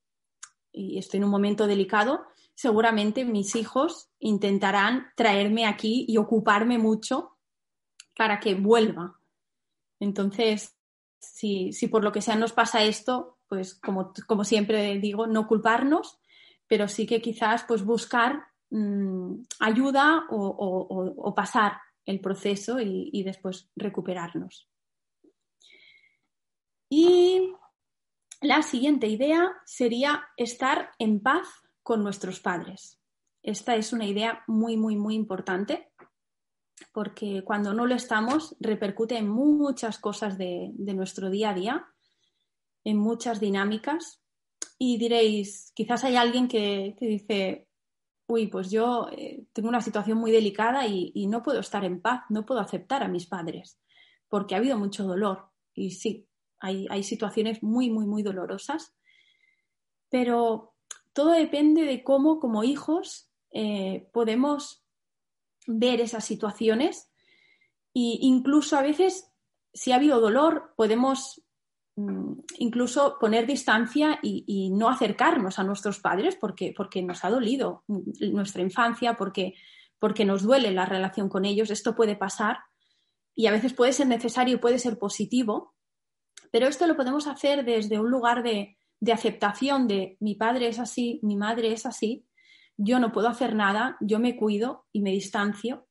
y 0.72 0.98
estoy 0.98 1.18
en 1.18 1.24
un 1.24 1.30
momento 1.30 1.66
delicado, 1.66 2.26
seguramente 2.54 3.24
mis 3.24 3.56
hijos 3.56 4.10
intentarán 4.18 5.08
traerme 5.16 5.66
aquí 5.66 6.04
y 6.08 6.16
ocuparme 6.16 6.78
mucho 6.78 7.36
para 8.16 8.40
que 8.40 8.54
vuelva. 8.54 9.18
Entonces, 10.00 10.76
si, 11.18 11.72
por 11.90 12.04
lo 12.04 12.12
que 12.12 12.22
sea 12.22 12.36
nos 12.36 12.52
pasa 12.52 12.84
esto, 12.84 13.38
pues 13.48 13.74
como, 13.74 14.44
siempre 14.44 14.98
digo, 14.98 15.26
no 15.26 15.46
culparnos, 15.46 16.18
pero 16.66 16.88
sí 16.88 17.06
que 17.06 17.20
quizás 17.20 17.64
pues 17.64 17.84
buscar 17.84 18.44
mm, 18.70 19.42
ayuda 19.60 20.24
o, 20.30 21.32
pasar 21.34 21.78
el 22.06 22.20
proceso 22.20 22.80
y, 22.80 23.22
después 23.22 23.70
recuperarnos. 23.76 24.68
Y 26.88 27.52
la 28.40 28.62
siguiente 28.62 29.06
idea 29.08 29.52
sería 29.64 30.28
estar 30.36 30.90
en 30.98 31.20
paz 31.20 31.63
con 31.84 32.02
nuestros 32.02 32.40
padres. 32.40 32.98
Esta 33.44 33.76
es 33.76 33.92
una 33.92 34.06
idea 34.06 34.42
muy, 34.48 34.76
muy, 34.76 34.96
muy 34.96 35.14
importante 35.14 35.92
porque 36.92 37.42
cuando 37.44 37.72
no 37.72 37.86
lo 37.86 37.94
estamos 37.94 38.56
repercute 38.60 39.16
en 39.16 39.28
muchas 39.28 39.98
cosas 39.98 40.38
de, 40.38 40.72
nuestro 40.76 41.30
día 41.30 41.50
a 41.50 41.54
día, 41.54 41.86
en 42.84 42.98
muchas 42.98 43.40
dinámicas. 43.40 44.20
Y 44.78 44.98
diréis, 44.98 45.72
quizás 45.74 46.04
hay 46.04 46.16
alguien 46.16 46.48
que, 46.48 46.96
dice, 47.00 47.68
uy, 48.26 48.48
pues 48.48 48.70
yo 48.70 49.08
eh, 49.12 49.44
tengo 49.52 49.68
una 49.68 49.80
situación 49.80 50.18
muy 50.18 50.32
delicada 50.32 50.86
y, 50.86 51.26
no 51.28 51.42
puedo 51.42 51.60
estar 51.60 51.84
en 51.84 52.00
paz, 52.00 52.22
no 52.28 52.44
puedo 52.44 52.60
aceptar 52.60 53.02
a 53.02 53.08
mis 53.08 53.26
padres, 53.26 53.78
porque 54.28 54.54
ha 54.54 54.58
habido 54.58 54.78
mucho 54.78 55.04
dolor. 55.04 55.50
Y 55.74 55.92
sí, 55.92 56.26
hay, 56.58 57.02
situaciones 57.02 57.62
muy, 57.62 57.90
muy, 57.90 58.06
muy 58.06 58.22
dolorosas, 58.22 58.94
pero 60.08 60.73
todo 61.14 61.30
depende 61.30 61.84
de 61.84 62.04
cómo 62.04 62.40
como 62.40 62.64
hijos 62.64 63.30
eh, 63.52 64.10
podemos 64.12 64.84
ver 65.66 66.00
esas 66.00 66.24
situaciones 66.24 67.08
e 67.94 68.18
incluso 68.20 68.76
a 68.76 68.82
veces, 68.82 69.30
si 69.72 69.92
ha 69.92 69.96
habido 69.96 70.20
dolor, 70.20 70.74
podemos 70.76 71.40
mm, 71.94 72.32
incluso 72.58 73.16
poner 73.20 73.46
distancia 73.46 74.18
y, 74.22 74.70
no 74.70 74.88
acercarnos 74.88 75.58
a 75.60 75.64
nuestros 75.64 76.00
padres 76.00 76.36
porque, 76.36 76.74
porque 76.76 77.00
nos 77.02 77.24
ha 77.24 77.30
dolido 77.30 77.84
nuestra 77.86 78.62
infancia, 78.62 79.16
porque, 79.16 79.54
porque 80.00 80.24
nos 80.24 80.42
duele 80.42 80.72
la 80.72 80.84
relación 80.84 81.28
con 81.28 81.44
ellos. 81.44 81.70
Esto 81.70 81.94
puede 81.94 82.16
pasar 82.16 82.58
y 83.36 83.46
a 83.46 83.52
veces 83.52 83.72
puede 83.72 83.92
ser 83.92 84.08
necesario 84.08 84.56
y 84.56 84.58
puede 84.58 84.80
ser 84.80 84.98
positivo, 84.98 85.74
pero 86.50 86.66
esto 86.66 86.88
lo 86.88 86.96
podemos 86.96 87.28
hacer 87.28 87.64
desde 87.64 88.00
un 88.00 88.10
lugar 88.10 88.42
de, 88.42 88.76
de 89.04 89.12
aceptación 89.12 89.86
de 89.86 90.16
mi 90.20 90.34
padre 90.34 90.68
es 90.68 90.78
así, 90.78 91.20
mi 91.22 91.36
madre 91.36 91.74
es 91.74 91.84
así, 91.84 92.26
yo 92.78 92.98
no 92.98 93.12
puedo 93.12 93.28
hacer 93.28 93.54
nada, 93.54 93.98
yo 94.00 94.18
me 94.18 94.34
cuido 94.34 94.86
y 94.92 95.02
me 95.02 95.10
distancio. 95.10 95.86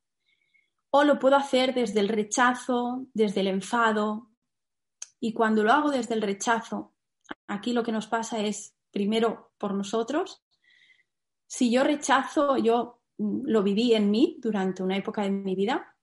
O 0.90 1.04
lo 1.04 1.20
puedo 1.20 1.36
hacer 1.36 1.76
desde 1.76 2.00
el 2.00 2.10
rechazo, 2.10 3.06
desde 3.14 3.42
el 3.42 3.48
enfado. 3.48 4.32
Y 5.20 5.34
cuando 5.34 5.64
lo 5.64 5.72
hago 5.72 5.92
desde 5.92 6.16
el 6.16 6.24
rechazo, 6.24 6.96
aquí 7.48 7.72
lo 7.72 7.84
que 7.84 7.92
nos 7.92 8.08
pasa 8.08 8.40
es, 8.40 8.76
primero, 8.92 9.54
por 9.60 9.76
nosotros. 9.76 10.44
Si 11.46 11.72
yo 11.72 11.84
rechazo, 11.84 12.58
yo 12.58 13.00
mm, 13.20 13.44
lo 13.46 13.62
viví 13.62 13.94
en 13.94 14.10
mí 14.10 14.38
durante 14.42 14.82
una 14.82 14.98
época 14.98 15.22
de 15.22 15.30
mi 15.30 15.56
vida. 15.56 15.96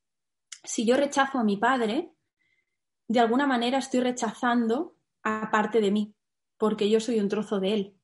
Si 0.62 0.86
yo 0.86 0.96
rechazo 0.96 1.38
a 1.38 1.44
mi 1.44 1.56
padre, 1.56 2.12
de 3.08 3.18
alguna 3.18 3.48
manera 3.48 3.78
estoy 3.78 3.98
rechazando 3.98 4.96
a 5.24 5.50
parte 5.50 5.80
de 5.80 5.90
mí, 5.90 6.14
porque 6.60 6.90
yo 6.90 7.00
soy 7.00 7.18
un 7.18 7.30
trozo 7.30 7.58
de 7.58 7.72
él. 7.72 7.94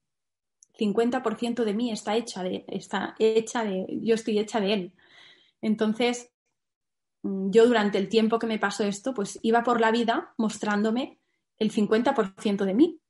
50% 0.78 1.62
de 1.62 1.74
mí 1.74 1.92
está 1.92 2.16
hecha 2.16 2.42
de, 2.42 2.64
está 2.68 3.14
hecha 3.18 3.62
de, 3.62 3.86
yo 4.02 4.14
estoy 4.14 4.38
hecha 4.38 4.60
de 4.60 4.72
él. 4.72 4.94
Entonces, 5.60 6.32
mm, 7.22 7.50
yo 7.50 7.66
durante 7.66 7.98
el 7.98 8.08
tiempo 8.08 8.38
que 8.38 8.46
me 8.46 8.58
pasó 8.58 8.84
esto, 8.84 9.12
pues 9.12 9.38
iba 9.42 9.62
por 9.62 9.78
la 9.78 9.90
vida 9.90 10.32
mostrándome 10.38 11.20
el 11.58 11.70
50% 11.70 12.64
de 12.64 12.74
mí 12.74 13.00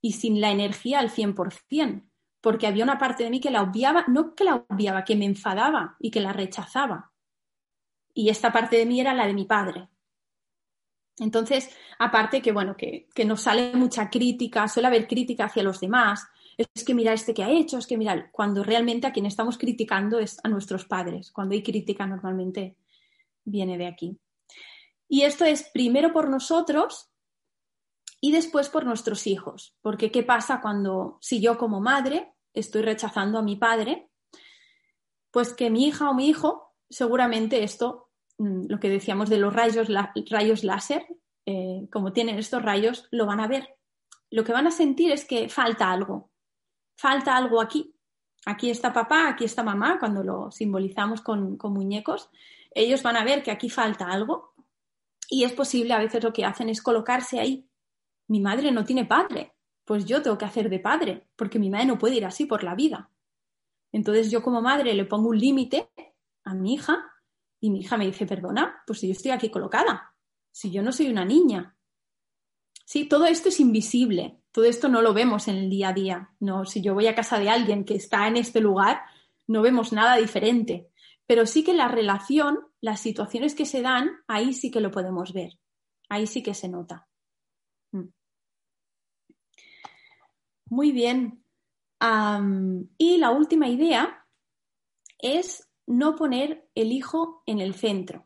y 0.00 0.12
sin 0.12 0.40
la 0.40 0.52
energía 0.52 1.00
al 1.00 1.10
100%, 1.10 2.08
porque 2.40 2.68
había 2.68 2.84
una 2.84 2.98
parte 2.98 3.24
de 3.24 3.30
mí 3.30 3.40
que 3.40 3.50
la 3.50 3.62
obviaba, 3.62 4.04
no 4.06 4.36
que 4.36 4.44
la 4.44 4.64
obviaba, 4.68 5.04
que 5.04 5.16
me 5.16 5.24
enfadaba 5.24 5.96
y 5.98 6.12
que 6.12 6.20
la 6.20 6.32
rechazaba. 6.32 7.12
Y 8.14 8.28
esta 8.28 8.52
parte 8.52 8.76
de 8.76 8.86
mí 8.86 9.00
era 9.00 9.14
la 9.14 9.26
de 9.26 9.34
mi 9.34 9.46
padre. 9.46 9.88
Entonces, 11.18 11.70
aparte 11.98 12.42
que, 12.42 12.52
bueno, 12.52 12.76
que, 12.76 13.08
que 13.14 13.24
nos 13.24 13.42
sale 13.42 13.72
mucha 13.74 14.10
crítica, 14.10 14.68
suele 14.68 14.88
haber 14.88 15.06
crítica 15.06 15.46
hacia 15.46 15.62
los 15.62 15.80
demás, 15.80 16.26
es 16.56 16.84
que 16.84 16.94
mira 16.94 17.12
este 17.12 17.34
que 17.34 17.44
ha 17.44 17.50
hecho, 17.50 17.78
es 17.78 17.86
que 17.86 17.98
mira, 17.98 18.30
cuando 18.30 18.62
realmente 18.62 19.06
a 19.06 19.12
quien 19.12 19.26
estamos 19.26 19.58
criticando 19.58 20.18
es 20.18 20.38
a 20.42 20.48
nuestros 20.48 20.86
padres, 20.86 21.30
cuando 21.30 21.54
hay 21.54 21.62
crítica 21.62 22.06
normalmente 22.06 22.76
viene 23.44 23.76
de 23.76 23.86
aquí. 23.86 24.18
Y 25.08 25.22
esto 25.22 25.44
es 25.44 25.64
primero 25.72 26.12
por 26.12 26.28
nosotros 26.28 27.10
y 28.20 28.32
después 28.32 28.68
por 28.68 28.84
nuestros 28.86 29.26
hijos, 29.26 29.76
porque 29.82 30.10
¿qué 30.10 30.22
pasa 30.22 30.60
cuando 30.60 31.18
si 31.20 31.40
yo 31.40 31.58
como 31.58 31.80
madre 31.80 32.32
estoy 32.54 32.82
rechazando 32.82 33.38
a 33.38 33.42
mi 33.42 33.56
padre? 33.56 34.08
Pues 35.30 35.52
que 35.52 35.70
mi 35.70 35.86
hija 35.86 36.08
o 36.08 36.14
mi 36.14 36.28
hijo, 36.28 36.74
seguramente 36.88 37.62
esto, 37.62 38.05
lo 38.38 38.80
que 38.80 38.90
decíamos 38.90 39.28
de 39.28 39.38
los 39.38 39.54
rayos, 39.54 39.88
rayos 40.30 40.64
láser, 40.64 41.06
eh, 41.46 41.88
como 41.90 42.12
tienen 42.12 42.38
estos 42.38 42.62
rayos, 42.62 43.08
lo 43.10 43.26
van 43.26 43.40
a 43.40 43.48
ver. 43.48 43.76
Lo 44.30 44.44
que 44.44 44.52
van 44.52 44.66
a 44.66 44.70
sentir 44.70 45.12
es 45.12 45.24
que 45.24 45.48
falta 45.48 45.90
algo, 45.90 46.30
falta 46.96 47.36
algo 47.36 47.60
aquí. 47.60 47.94
Aquí 48.44 48.70
está 48.70 48.92
papá, 48.92 49.28
aquí 49.28 49.44
está 49.44 49.62
mamá, 49.62 49.98
cuando 49.98 50.22
lo 50.22 50.50
simbolizamos 50.50 51.20
con, 51.20 51.58
muñecos, 51.62 52.30
ellos 52.70 53.02
van 53.02 53.16
a 53.16 53.24
ver 53.24 53.42
que 53.42 53.50
aquí 53.50 53.70
falta 53.70 54.06
algo 54.06 54.54
y 55.28 55.44
es 55.44 55.52
posible, 55.52 55.94
a 55.94 55.98
veces 55.98 56.22
lo 56.22 56.32
que 56.32 56.44
hacen 56.44 56.68
es 56.68 56.80
colocarse 56.80 57.40
ahí. 57.40 57.68
Mi 58.28 58.40
madre 58.40 58.70
no 58.70 58.84
tiene 58.84 59.04
padre, 59.04 59.54
pues 59.84 60.04
yo 60.04 60.22
tengo 60.22 60.38
que 60.38 60.44
hacer 60.44 60.68
de 60.68 60.78
padre, 60.78 61.26
porque 61.34 61.58
mi 61.58 61.70
madre 61.70 61.86
no 61.86 61.98
puede 61.98 62.16
ir 62.16 62.24
así 62.24 62.46
por 62.46 62.62
la 62.62 62.74
vida. 62.74 63.10
Entonces 63.90 64.30
yo 64.30 64.42
como 64.42 64.62
madre 64.62 64.94
le 64.94 65.06
pongo 65.06 65.30
un 65.30 65.38
límite 65.38 65.90
a 66.44 66.54
mi 66.54 66.74
hija 66.74 67.15
y 67.60 67.70
mi 67.70 67.80
hija 67.80 67.96
me 67.96 68.06
dice, 68.06 68.26
perdona, 68.26 68.82
pues 68.86 69.00
si 69.00 69.08
yo 69.08 69.12
estoy 69.12 69.30
aquí 69.30 69.50
colocada, 69.50 70.14
si 70.50 70.70
yo 70.70 70.82
no 70.82 70.92
soy 70.92 71.08
una 71.08 71.24
niña. 71.24 71.76
Sí, 72.84 73.08
todo 73.08 73.26
esto 73.26 73.48
es 73.48 73.60
invisible, 73.60 74.40
todo 74.52 74.64
esto 74.64 74.88
no 74.88 75.02
lo 75.02 75.12
vemos 75.12 75.48
en 75.48 75.56
el 75.56 75.70
día 75.70 75.88
a 75.88 75.92
día. 75.92 76.30
No, 76.40 76.64
si 76.64 76.80
yo 76.80 76.94
voy 76.94 77.08
a 77.08 77.14
casa 77.14 77.38
de 77.38 77.50
alguien 77.50 77.84
que 77.84 77.94
está 77.94 78.28
en 78.28 78.36
este 78.36 78.60
lugar, 78.60 79.02
no 79.46 79.62
vemos 79.62 79.92
nada 79.92 80.16
diferente. 80.16 80.90
Pero 81.26 81.46
sí 81.46 81.64
que 81.64 81.72
la 81.72 81.88
relación, 81.88 82.60
las 82.80 83.00
situaciones 83.00 83.54
que 83.54 83.66
se 83.66 83.82
dan, 83.82 84.10
ahí 84.28 84.52
sí 84.54 84.70
que 84.70 84.80
lo 84.80 84.90
podemos 84.90 85.32
ver. 85.32 85.58
Ahí 86.08 86.26
sí 86.26 86.42
que 86.42 86.54
se 86.54 86.68
nota. 86.68 87.08
Mm. 87.92 88.08
Muy 90.70 90.92
bien. 90.92 91.42
y 92.98 93.18
la 93.18 93.30
última 93.30 93.68
idea 93.68 94.26
es 95.18 95.65
no 95.86 96.16
poner 96.16 96.68
el 96.74 96.92
hijo 96.92 97.42
en 97.46 97.60
el 97.60 97.74
centro. 97.74 98.24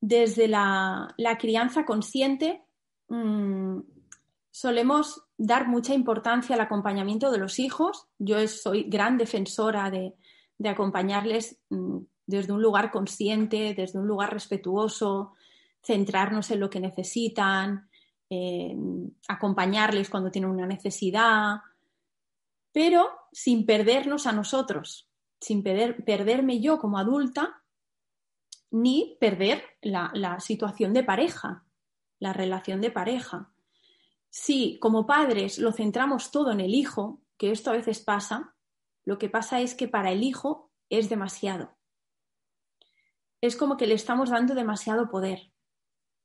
desde 0.00 0.46
la, 0.46 1.14
crianza 1.38 1.84
consciente 1.84 2.62
mm, 3.08 3.80
solemos 4.50 5.22
dar 5.36 5.66
mucha 5.68 5.94
importancia 5.94 6.54
al 6.54 6.60
acompañamiento 6.60 7.30
de 7.30 7.38
los 7.38 7.58
hijos. 7.58 8.06
Yo 8.18 8.46
soy 8.46 8.84
gran 8.84 9.18
defensora 9.18 9.90
de, 9.90 10.14
acompañarles 10.68 11.58
mm, 11.70 11.98
desde 12.26 12.52
un 12.52 12.62
lugar 12.62 12.90
consciente, 12.90 13.74
desde 13.74 13.98
un 13.98 14.06
lugar 14.06 14.32
respetuoso, 14.32 15.32
centrarnos 15.82 16.50
en 16.50 16.60
lo 16.60 16.68
que 16.68 16.80
necesitan, 16.80 17.88
acompañarles 19.28 20.10
cuando 20.10 20.32
tienen 20.32 20.50
una 20.50 20.66
necesidad, 20.66 21.60
pero 22.72 23.08
sin 23.32 23.64
perdernos 23.64 24.26
a 24.26 24.32
nosotros, 24.32 25.05
sin 25.40 25.62
perderme 25.62 26.60
yo 26.60 26.78
como 26.78 26.98
adulta, 26.98 27.62
ni 28.70 29.16
perder 29.20 29.62
la, 29.80 30.38
situación 30.40 30.92
de 30.92 31.04
pareja, 31.04 31.64
la 32.18 32.32
relación 32.32 32.80
de 32.80 32.90
pareja. 32.90 33.52
Si 34.30 34.78
como 34.80 35.06
padres 35.06 35.58
lo 35.58 35.72
centramos 35.72 36.30
todo 36.30 36.50
en 36.50 36.60
el 36.60 36.74
hijo, 36.74 37.22
que 37.36 37.50
esto 37.50 37.70
a 37.70 37.74
veces 37.74 38.00
pasa, 38.00 38.54
lo 39.04 39.18
que 39.18 39.28
pasa 39.28 39.60
es 39.60 39.74
que 39.74 39.88
para 39.88 40.10
el 40.10 40.22
hijo 40.22 40.72
es 40.90 41.08
demasiado. 41.08 41.76
Es 43.40 43.56
como 43.56 43.76
que 43.76 43.86
le 43.86 43.94
estamos 43.94 44.30
dando 44.30 44.54
demasiado 44.54 45.08
poder. 45.08 45.52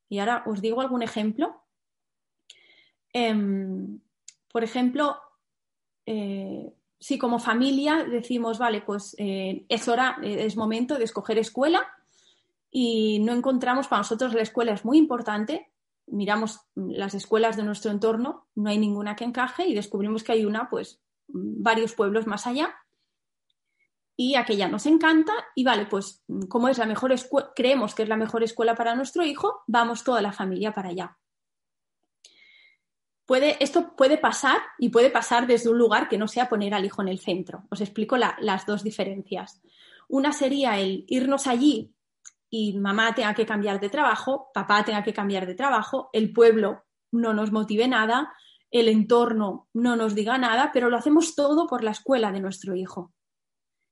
Y 0.10 0.20
ahora 0.20 0.44
os 0.48 0.62
digo 0.62 0.82
algún 0.82 1.04
ejemplo. 1.04 1.64
Em, 3.14 4.02
por 4.52 4.64
ejemplo, 4.64 5.22
eh, 6.06 6.74
si 7.02 7.18
como 7.18 7.40
familia 7.40 8.06
decimos, 8.08 8.60
vale, 8.60 8.82
pues 8.82 9.16
eh, 9.18 9.66
es 9.68 9.88
hora, 9.88 10.18
eh, 10.22 10.46
es 10.46 10.56
momento 10.56 11.00
de 11.00 11.04
escoger 11.04 11.40
escuela 11.40 11.88
y 12.70 13.18
no 13.20 13.34
encontramos, 13.34 13.88
para 13.88 14.02
nosotros 14.02 14.36
la 14.36 14.44
escuela 14.44 14.72
es 14.72 14.86
muy 14.86 15.00
importante, 15.00 15.72
miramos 16.06 16.60
las 16.76 17.16
escuelas 17.16 17.58
de 17.58 17.64
nuestro 17.64 17.90
entorno, 17.90 18.46
no 18.54 18.70
hay 18.70 18.78
ninguna 18.78 19.16
que 19.16 19.24
encaje 19.24 19.68
y 19.68 19.74
descubrimos 19.74 20.24
que 20.24 20.34
hay 20.34 20.46
una, 20.46 20.70
pues 20.70 21.02
varios 21.28 21.94
pueblos 21.94 22.28
más 22.28 22.46
allá 22.46 22.76
y 24.16 24.36
aquella 24.36 24.68
nos 24.68 24.86
encanta 24.86 25.34
y 25.56 25.64
vale, 25.64 25.88
pues 25.88 26.24
como 26.50 26.70
es 26.70 26.78
la 26.78 26.86
mejor 26.86 27.16
creemos 27.56 27.96
que 27.96 28.04
es 28.04 28.10
la 28.10 28.18
mejor 28.18 28.44
escuela 28.44 28.76
para 28.76 28.94
nuestro 28.94 29.26
hijo, 29.26 29.64
vamos 29.66 30.04
toda 30.04 30.22
la 30.22 30.34
familia 30.34 30.72
para 30.72 30.90
allá 30.90 31.18
esto 33.36 33.96
puede 33.96 34.18
pasar 34.18 34.60
y 34.78 34.90
puede 34.90 35.10
pasar 35.10 35.48
desde 35.48 35.70
un 35.70 35.78
lugar 35.78 36.10
que 36.10 36.18
no 36.18 36.28
sea 36.28 36.50
poner 36.50 36.74
al 36.74 36.86
hijo 36.86 37.02
en 37.02 37.08
el 37.08 37.20
centro. 37.20 37.64
Os 37.70 37.82
explico 37.82 38.18
las 38.18 38.66
dos 38.66 38.84
diferencias. 38.84 39.62
Una 40.08 40.34
sería 40.34 40.80
el 40.80 41.06
irnos 41.08 41.48
allí 41.48 41.94
y 42.50 42.78
mamá 42.78 43.16
tenga 43.16 43.34
que 43.34 43.46
cambiar 43.46 43.80
de 43.80 43.90
trabajo, 43.90 44.50
papá 44.54 44.84
tenga 44.84 45.04
que 45.04 45.14
cambiar 45.14 45.46
de 45.46 45.56
trabajo, 45.56 46.10
el 46.12 46.34
pueblo 46.34 46.84
no 47.12 47.34
nos 47.34 47.52
motive 47.52 47.88
nada, 47.88 48.34
el 48.72 48.88
entorno 48.88 49.68
no 49.74 49.96
nos 49.96 50.16
diga 50.16 50.38
nada, 50.38 50.72
pero 50.74 50.90
lo 50.90 50.98
hacemos 50.98 51.36
todo 51.36 51.68
por 51.68 51.84
la 51.84 51.92
escuela 51.92 52.32
de 52.32 52.42
nuestro 52.42 52.76
hijo. 52.76 53.14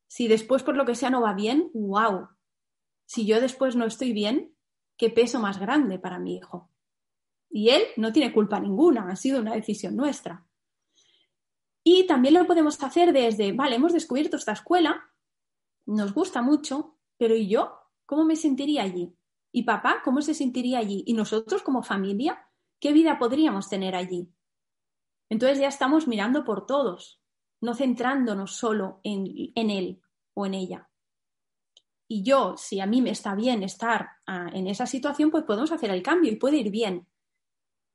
Si 0.08 0.28
después 0.28 0.64
por 0.64 0.76
lo 0.76 0.86
que 0.86 0.96
sea 0.96 1.10
no 1.10 1.22
va 1.22 1.34
bien, 1.34 1.70
wow. 1.74 2.30
Si 3.06 3.26
yo 3.26 3.40
después 3.40 3.76
no 3.76 3.86
estoy 3.86 4.12
bien, 4.12 4.56
qué 4.98 5.10
peso 5.10 5.40
más 5.40 5.60
grande 5.60 6.00
para 6.00 6.20
mi 6.20 6.36
hijo. 6.36 6.69
Y 7.50 7.70
él 7.70 7.84
no 7.98 8.14
tiene 8.14 8.34
culpa 8.34 8.60
ninguna, 8.60 9.10
ha 9.10 9.16
sido 9.16 9.42
una 9.42 9.56
decisión 9.56 9.96
nuestra. 9.96 10.46
Y 11.84 12.06
también 12.06 12.36
lo 12.36 12.46
podemos 12.46 12.82
hacer 12.84 13.14
desde, 13.14 13.52
vale, 13.52 13.76
hemos 13.76 13.94
descubierto 13.94 14.38
esta 14.38 14.52
escuela, 14.52 15.10
nos 15.86 16.14
gusta 16.14 16.42
mucho, 16.42 16.98
pero 17.18 17.36
¿y 17.36 17.48
yo? 17.48 17.80
¿Cómo 18.06 18.26
me 18.26 18.36
sentiría 18.36 18.84
allí? 18.84 19.16
¿Y 19.52 19.64
papá 19.64 20.02
cómo 20.04 20.22
se 20.22 20.34
sentiría 20.34 20.80
allí? 20.80 21.04
¿Y 21.08 21.14
nosotros 21.14 21.64
como 21.64 21.82
familia? 21.82 22.48
¿Qué 22.80 22.94
vida 22.94 23.18
podríamos 23.18 23.70
tener 23.70 23.96
allí? 23.96 24.32
Entonces 25.30 25.60
ya 25.60 25.68
estamos 25.68 26.08
mirando 26.08 26.44
por 26.44 26.66
todos, 26.66 27.22
no 27.62 27.74
centrándonos 27.74 28.56
solo 28.56 29.00
en, 29.04 29.26
en 29.56 29.70
él 29.70 30.02
o 30.34 30.46
en 30.46 30.54
ella. 30.54 30.90
Y 32.08 32.24
yo, 32.24 32.56
si 32.58 32.80
a 32.80 32.88
mí 32.88 33.02
me 33.02 33.12
está 33.12 33.36
bien 33.36 33.62
estar 33.62 34.10
ah, 34.26 34.50
en 34.54 34.68
esa 34.68 34.88
situación, 34.88 35.30
pues 35.30 35.44
podemos 35.44 35.72
hacer 35.72 35.92
el 35.92 36.02
cambio 36.02 36.32
y 36.32 36.38
puede 36.38 36.58
ir 36.58 36.72
bien. 36.72 37.08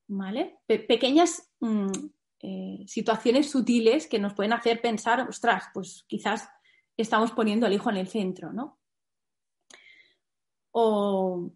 ¿Vale? 0.06 0.58
pequeñas 0.66 1.50
mm, 1.60 1.90
eh, 2.40 2.84
situaciones 2.86 3.50
sutiles 3.50 4.06
que 4.06 4.18
nos 4.18 4.34
pueden 4.34 4.52
hacer 4.52 4.80
pensar, 4.80 5.26
ostras, 5.28 5.64
pues 5.72 6.04
quizás 6.06 6.48
estamos 6.96 7.32
poniendo 7.32 7.66
al 7.66 7.72
hijo 7.72 7.90
en 7.90 7.96
el 7.96 8.08
centro, 8.08 8.52
¿no? 8.52 8.78
O 10.72 11.52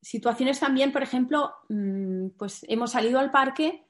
situaciones 0.00 0.60
también, 0.60 0.92
por 0.92 1.02
ejemplo, 1.02 1.52
mm, 1.68 2.28
pues 2.38 2.64
hemos 2.68 2.92
salido 2.92 3.18
al 3.18 3.30
parque 3.30 3.86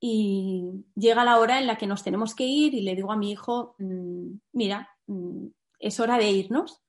y 0.00 0.84
llega 0.94 1.24
la 1.24 1.38
hora 1.38 1.58
en 1.58 1.66
la 1.66 1.78
que 1.78 1.86
nos 1.86 2.02
tenemos 2.02 2.34
que 2.34 2.44
ir 2.44 2.74
y 2.74 2.82
le 2.82 2.94
digo 2.94 3.12
a 3.12 3.16
mi 3.16 3.30
hijo, 3.30 3.76
mm, 3.78 4.38
mira, 4.52 4.90
es 5.78 6.00
hora 6.00 6.18
de 6.18 6.30
irnos. 6.30 6.82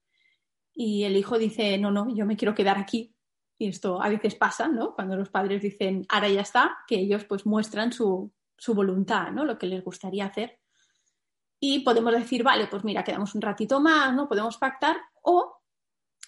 Y 0.74 1.04
el 1.04 1.16
hijo 1.16 1.38
dice, 1.40 1.78
no, 1.78 1.92
no, 1.92 2.14
yo 2.14 2.26
me 2.26 2.38
quiero 2.38 2.54
quedar 2.54 2.78
aquí 2.78 3.17
y 3.58 3.70
esto 3.70 4.02
a 4.02 4.10
veces 4.10 4.36
pasa, 4.36 4.68
¿no? 4.68 4.94
Cuando 4.94 5.16
los 5.16 5.30
padres 5.30 5.62
dicen, 5.62 6.06
ahora 6.10 6.30
ya 6.30 6.42
está, 6.42 6.78
que 6.88 6.96
ellos 6.96 7.26
pues 7.26 7.46
muestran 7.46 7.92
su, 7.92 8.32
voluntad, 8.68 9.32
¿no? 9.32 9.46
Lo 9.46 9.58
que 9.58 9.68
les 9.68 9.84
gustaría 9.84 10.26
hacer. 10.26 10.60
Y 11.60 11.80
podemos 11.80 12.14
decir, 12.14 12.44
vale, 12.44 12.68
pues 12.68 12.84
mira, 12.84 13.04
quedamos 13.04 13.34
un 13.34 13.42
ratito 13.42 13.80
más, 13.80 14.14
¿no? 14.14 14.28
Podemos 14.28 14.58
pactar. 14.58 14.98
O 15.24 15.62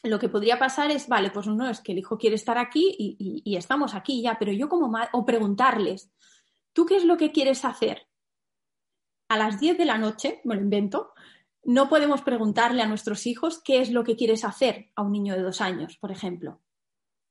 lo 0.04 0.18
que 0.18 0.30
podría 0.30 0.58
pasar 0.58 0.90
es, 0.90 1.08
vale, 1.08 1.30
pues 1.30 1.46
no, 1.46 1.70
es 1.70 1.82
que 1.82 1.92
el 1.92 2.00
hijo 2.00 2.18
quiere 2.18 2.36
estar 2.36 2.58
aquí 2.58 2.96
y, 2.98 3.56
estamos 3.56 3.94
aquí 3.94 4.22
ya, 4.24 4.38
pero 4.40 4.52
yo 4.52 4.68
como 4.68 4.90
madre, 4.90 5.10
o 5.14 5.26
preguntarles, 5.26 6.12
¿tú 6.74 6.86
qué 6.86 6.96
es 6.96 7.06
lo 7.06 7.18
que 7.18 7.32
quieres 7.32 7.64
hacer? 7.64 8.08
A 9.28 9.38
las 9.38 9.60
10 9.60 9.78
de 9.78 9.86
la 9.86 10.00
noche, 10.00 10.42
me 10.46 10.56
lo 10.56 10.62
invento, 10.62 11.14
no 11.64 11.90
podemos 11.90 12.24
preguntarle 12.24 12.82
a 12.82 12.88
nuestros 12.88 13.28
hijos 13.28 13.62
qué 13.64 13.82
es 13.82 13.92
lo 13.92 14.04
que 14.04 14.16
quieres 14.16 14.44
hacer 14.46 14.90
a 14.96 15.04
un 15.04 15.12
niño 15.12 15.36
de 15.36 15.44
dos 15.44 15.62
años, 15.62 15.98
por 15.98 16.12
ejemplo. 16.12 16.62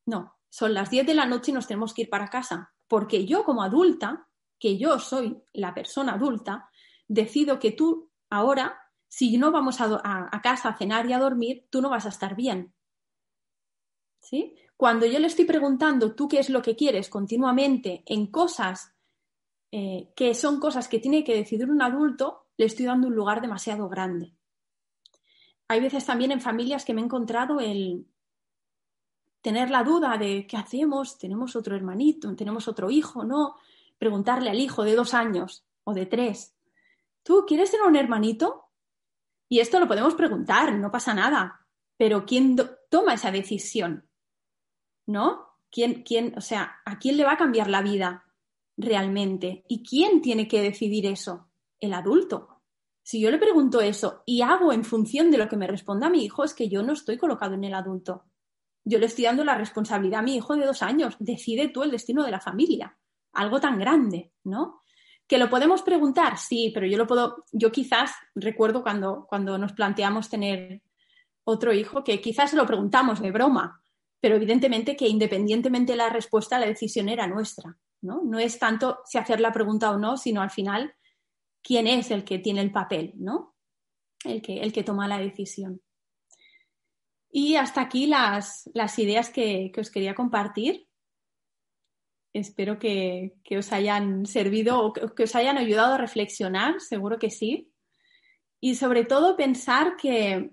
No, 0.08 0.38
son 0.48 0.72
las 0.72 0.88
10 0.88 1.06
de 1.06 1.14
la 1.14 1.26
noche 1.26 1.50
y 1.50 1.54
nos 1.54 1.66
tenemos 1.66 1.92
que 1.92 2.02
ir 2.02 2.08
para 2.08 2.30
casa, 2.30 2.72
porque 2.88 3.26
yo 3.26 3.44
como 3.44 3.62
adulta, 3.62 4.26
que 4.58 4.78
yo 4.78 4.98
soy 4.98 5.42
la 5.52 5.74
persona 5.74 6.14
adulta, 6.14 6.70
decido 7.06 7.58
que 7.58 7.72
tú 7.72 8.10
ahora, 8.30 8.80
si 9.06 9.36
no 9.36 9.52
vamos 9.52 9.82
a, 9.82 10.30
casa 10.42 10.70
a 10.70 10.78
cenar 10.78 11.04
y 11.04 11.12
a 11.12 11.18
dormir, 11.18 11.66
tú 11.68 11.82
no 11.82 11.90
vas 11.90 12.06
a 12.06 12.08
estar 12.08 12.34
bien. 12.34 12.72
¿Sí? 14.22 14.56
Cuando 14.78 15.04
yo 15.04 15.18
le 15.18 15.26
estoy 15.26 15.44
preguntando 15.44 16.14
tú 16.14 16.26
qué 16.26 16.38
es 16.38 16.48
lo 16.48 16.62
que 16.62 16.74
quieres 16.74 17.10
continuamente 17.10 18.02
en 18.06 18.28
cosas 18.28 18.94
eh, 19.70 20.10
que 20.16 20.32
son 20.32 20.58
cosas 20.58 20.88
que 20.88 21.00
tiene 21.00 21.22
que 21.22 21.36
decidir 21.36 21.68
un 21.68 21.82
adulto, 21.82 22.46
le 22.56 22.64
estoy 22.64 22.86
dando 22.86 23.08
un 23.08 23.14
lugar 23.14 23.42
demasiado 23.42 23.90
grande. 23.90 24.34
Hay 25.68 25.80
veces 25.80 26.06
también 26.06 26.32
en 26.32 26.40
familias 26.40 26.86
que 26.86 26.94
me 26.94 27.02
he 27.02 27.04
encontrado 27.04 27.60
el, 27.60 28.06
tener 29.48 29.70
la 29.70 29.82
duda 29.82 30.18
de 30.18 30.46
qué 30.46 30.58
hacemos, 30.58 31.16
tenemos 31.16 31.56
otro 31.56 31.74
hermanito, 31.74 32.36
tenemos 32.36 32.68
otro 32.68 32.90
hijo, 32.90 33.24
¿no? 33.24 33.54
Preguntarle 33.96 34.50
al 34.50 34.60
hijo 34.60 34.84
de 34.84 34.94
dos 34.94 35.14
años 35.14 35.64
o 35.84 35.94
de 35.94 36.04
tres, 36.04 36.54
¿tú 37.22 37.46
quieres 37.48 37.70
tener 37.70 37.86
un 37.86 37.96
hermanito? 37.96 38.66
Y 39.48 39.60
esto 39.60 39.80
lo 39.80 39.88
podemos 39.88 40.14
preguntar, 40.14 40.74
no 40.74 40.90
pasa 40.90 41.14
nada, 41.14 41.66
pero 41.96 42.26
¿quién 42.26 42.56
toma 42.90 43.14
esa 43.14 43.30
decisión? 43.30 44.06
¿No? 45.06 45.56
¿Quién, 45.70 46.02
quién, 46.02 46.34
o 46.36 46.42
sea, 46.42 46.82
¿a 46.84 46.98
quién 46.98 47.16
le 47.16 47.24
va 47.24 47.32
a 47.32 47.38
cambiar 47.38 47.70
la 47.70 47.80
vida 47.80 48.26
realmente? 48.76 49.64
¿Y 49.66 49.82
quién 49.82 50.20
tiene 50.20 50.46
que 50.46 50.60
decidir 50.60 51.06
eso? 51.06 51.48
El 51.80 51.94
adulto. 51.94 52.60
Si 53.02 53.18
yo 53.18 53.30
le 53.30 53.38
pregunto 53.38 53.80
eso 53.80 54.24
y 54.26 54.42
hago 54.42 54.74
en 54.74 54.84
función 54.84 55.30
de 55.30 55.38
lo 55.38 55.48
que 55.48 55.56
me 55.56 55.66
responda 55.66 56.10
mi 56.10 56.22
hijo, 56.22 56.44
es 56.44 56.52
que 56.52 56.68
yo 56.68 56.82
no 56.82 56.92
estoy 56.92 57.16
colocado 57.16 57.54
en 57.54 57.64
el 57.64 57.72
adulto 57.72 58.27
yo 58.88 58.98
le 58.98 59.06
estoy 59.06 59.24
dando 59.24 59.44
la 59.44 59.54
responsabilidad 59.54 60.20
a 60.20 60.22
mi 60.22 60.36
hijo 60.36 60.56
de 60.56 60.64
dos 60.64 60.82
años. 60.82 61.16
Decide 61.18 61.68
tú 61.68 61.82
el 61.82 61.90
destino 61.90 62.24
de 62.24 62.30
la 62.30 62.40
familia. 62.40 62.96
Algo 63.34 63.60
tan 63.60 63.78
grande, 63.78 64.32
¿no? 64.44 64.80
Que 65.26 65.36
lo 65.36 65.50
podemos 65.50 65.82
preguntar, 65.82 66.38
sí, 66.38 66.70
pero 66.72 66.86
yo 66.86 66.96
lo 66.96 67.06
puedo, 67.06 67.44
yo 67.52 67.70
quizás 67.70 68.12
recuerdo 68.34 68.82
cuando, 68.82 69.26
cuando 69.28 69.58
nos 69.58 69.74
planteamos 69.74 70.30
tener 70.30 70.80
otro 71.44 71.74
hijo, 71.74 72.02
que 72.02 72.22
quizás 72.22 72.54
lo 72.54 72.64
preguntamos 72.64 73.20
de 73.20 73.30
broma, 73.30 73.82
pero 74.20 74.36
evidentemente 74.36 74.96
que 74.96 75.06
independientemente 75.06 75.92
de 75.92 75.98
la 75.98 76.08
respuesta, 76.08 76.58
la 76.58 76.66
decisión 76.66 77.10
era 77.10 77.26
nuestra, 77.26 77.76
¿no? 78.00 78.22
No 78.24 78.38
es 78.38 78.58
tanto 78.58 79.00
si 79.04 79.18
hacer 79.18 79.38
la 79.40 79.52
pregunta 79.52 79.90
o 79.90 79.98
no, 79.98 80.16
sino 80.16 80.40
al 80.40 80.50
final 80.50 80.94
quién 81.62 81.86
es 81.86 82.10
el 82.10 82.24
que 82.24 82.38
tiene 82.38 82.62
el 82.62 82.72
papel, 82.72 83.12
¿no? 83.16 83.54
El 84.24 84.40
que, 84.40 84.62
el 84.62 84.72
que 84.72 84.82
toma 84.82 85.06
la 85.08 85.18
decisión. 85.18 85.82
Y 87.30 87.56
hasta 87.56 87.82
aquí 87.82 88.06
las, 88.06 88.68
ideas 88.98 89.30
que, 89.30 89.72
os 89.78 89.90
quería 89.90 90.14
compartir. 90.14 90.88
Espero 92.32 92.78
que, 92.78 93.34
os 93.56 93.72
hayan 93.72 94.26
servido 94.26 94.80
o 94.80 94.92
que, 94.92 95.22
os 95.22 95.34
hayan 95.34 95.58
ayudado 95.58 95.94
a 95.94 95.98
reflexionar, 95.98 96.80
seguro 96.80 97.18
que 97.18 97.30
sí. 97.30 97.72
Y 98.60 98.74
sobre 98.74 99.04
todo 99.04 99.36
pensar 99.36 99.96
que 99.96 100.50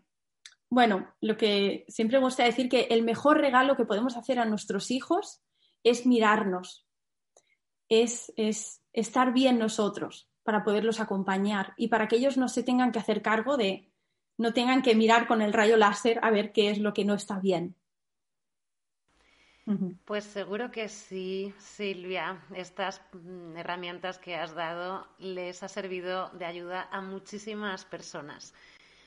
bueno, 0.69 1.07
lo 1.21 1.38
que 1.38 1.85
siempre 1.88 2.17
me 2.17 2.25
gusta 2.25 2.43
decir 2.43 2.69
que 2.69 2.88
el 2.89 3.03
mejor 3.03 3.39
regalo 3.39 3.77
que 3.77 3.85
podemos 3.85 4.17
hacer 4.17 4.39
a 4.39 4.45
nuestros 4.45 4.91
hijos 4.91 5.41
es 5.83 6.05
mirarnos, 6.05 6.85
es, 7.88 8.33
es 8.35 8.81
estar 8.91 9.31
bien 9.31 9.59
nosotros 9.59 10.29
para 10.43 10.63
poderlos 10.63 10.99
acompañar 10.99 11.73
y 11.77 11.88
para 11.88 12.07
que 12.07 12.17
ellos 12.17 12.38
no 12.38 12.49
se 12.49 12.63
tengan 12.63 12.91
que 12.91 12.99
hacer 12.99 13.21
cargo 13.21 13.57
de, 13.57 13.91
no 14.38 14.54
tengan 14.54 14.82
que 14.82 14.95
mirar 14.95 15.28
con 15.28 15.41
el 15.41 15.54
rayo 15.54 15.78
láser 15.78 16.19
a 16.21 16.32
ver 16.32 16.52
qué 16.52 16.69
es 16.69 16.80
lo 16.80 16.93
que 16.93 17.06
no 17.06 17.13
está 17.13 17.39
bien. 17.39 17.76
Pues 20.06 20.26
seguro 20.26 20.69
que 20.69 20.88
sí, 20.89 21.52
Silvia. 21.58 22.39
Estas 22.54 23.02
mm, 23.13 23.58
herramientas 23.58 24.19
que 24.19 24.36
has 24.36 24.54
dado 24.54 25.08
les 25.17 25.63
ha 25.63 25.67
servido 25.67 26.30
de 26.34 26.45
ayuda 26.45 26.88
a 26.91 27.02
muchísimas 27.02 27.84
personas. 27.84 28.54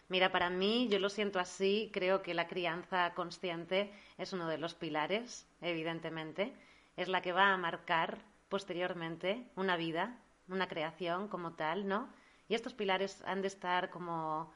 Mira, 0.08 0.32
para 0.32 0.50
mí, 0.50 0.88
yo 0.90 0.98
lo 0.98 1.10
siento 1.10 1.38
así, 1.38 1.90
creo 1.92 2.22
que 2.22 2.34
la 2.34 2.48
crianza 2.48 3.12
consciente 3.14 3.92
es 4.16 4.32
uno 4.32 4.48
de 4.48 4.58
los 4.58 4.74
pilares, 4.74 5.46
evidentemente. 5.60 6.52
Es 6.96 7.06
la 7.06 7.22
que 7.22 7.32
va 7.32 7.52
a 7.52 7.56
marcar 7.56 8.18
posteriormente 8.48 9.44
una 9.54 9.76
vida, 9.76 10.18
una 10.48 10.66
creación 10.66 11.28
como 11.28 11.52
tal, 11.52 11.86
¿no? 11.86 12.08
Y 12.48 12.54
estos 12.54 12.74
pilares 12.74 13.22
han 13.26 13.42
de 13.42 13.48
estar 13.48 13.90
como, 13.90 14.50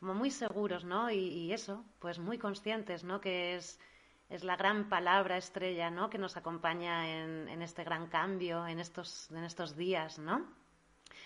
como 0.00 0.14
muy 0.14 0.30
seguros, 0.30 0.84
¿no? 0.84 1.10
Y, 1.10 1.18
y 1.18 1.52
eso, 1.52 1.84
pues 2.00 2.18
muy 2.18 2.38
conscientes, 2.38 3.04
¿no? 3.04 3.20
Que 3.20 3.54
es 3.54 3.78
es 4.30 4.44
la 4.44 4.56
gran 4.56 4.88
palabra 4.88 5.36
estrella, 5.36 5.90
¿no? 5.90 6.08
Que 6.08 6.16
nos 6.16 6.36
acompaña 6.36 7.08
en, 7.08 7.62
este 7.62 7.82
gran 7.82 8.06
cambio, 8.06 8.66
en 8.66 8.78
estos, 8.78 9.28
en 9.32 9.42
estos 9.42 9.76
días, 9.76 10.20
¿no? 10.20 10.46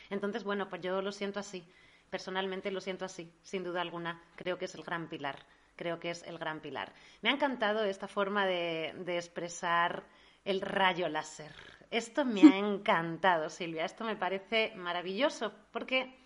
Entonces, 0.08 0.42
bueno, 0.42 0.70
pues 0.70 0.80
yo 0.80 1.02
lo 1.02 1.12
siento 1.12 1.38
así. 1.38 1.62
Personalmente 2.08 2.70
lo 2.70 2.80
siento 2.80 3.04
así, 3.04 3.30
sin 3.42 3.62
duda 3.62 3.82
alguna. 3.82 4.22
Creo 4.36 4.56
que 4.56 4.64
es 4.64 4.74
el 4.74 4.82
gran 4.82 5.08
pilar. 5.08 5.38
Creo 5.76 6.00
que 6.00 6.10
es 6.10 6.22
el 6.22 6.38
gran 6.38 6.60
pilar. 6.60 6.94
Me 7.20 7.28
ha 7.28 7.32
encantado 7.32 7.84
esta 7.84 8.08
forma 8.08 8.46
de, 8.46 8.94
de 9.04 9.16
expresar 9.16 10.04
el 10.44 10.62
rayo 10.62 11.08
láser. 11.08 11.52
Esto 11.90 12.24
me 12.24 12.42
ha 12.42 12.56
encantado, 12.56 13.50
Silvia. 13.50 13.84
Esto 13.84 14.04
me 14.04 14.16
parece 14.16 14.72
maravilloso, 14.76 15.52
porque 15.72 16.16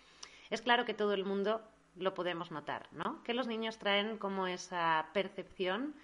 es 0.49 0.61
claro 0.61 0.85
que 0.85 0.93
todo 0.93 1.13
el 1.13 1.25
mundo 1.25 1.61
lo 1.99 2.13
podemos 2.13 2.51
notar, 2.51 2.87
¿no? 2.91 3.21
Que 3.23 3.33
los 3.33 3.47
niños 3.47 3.77
traen 3.77 4.17
como 4.17 4.47
esa 4.47 5.07
percepción 5.13 5.95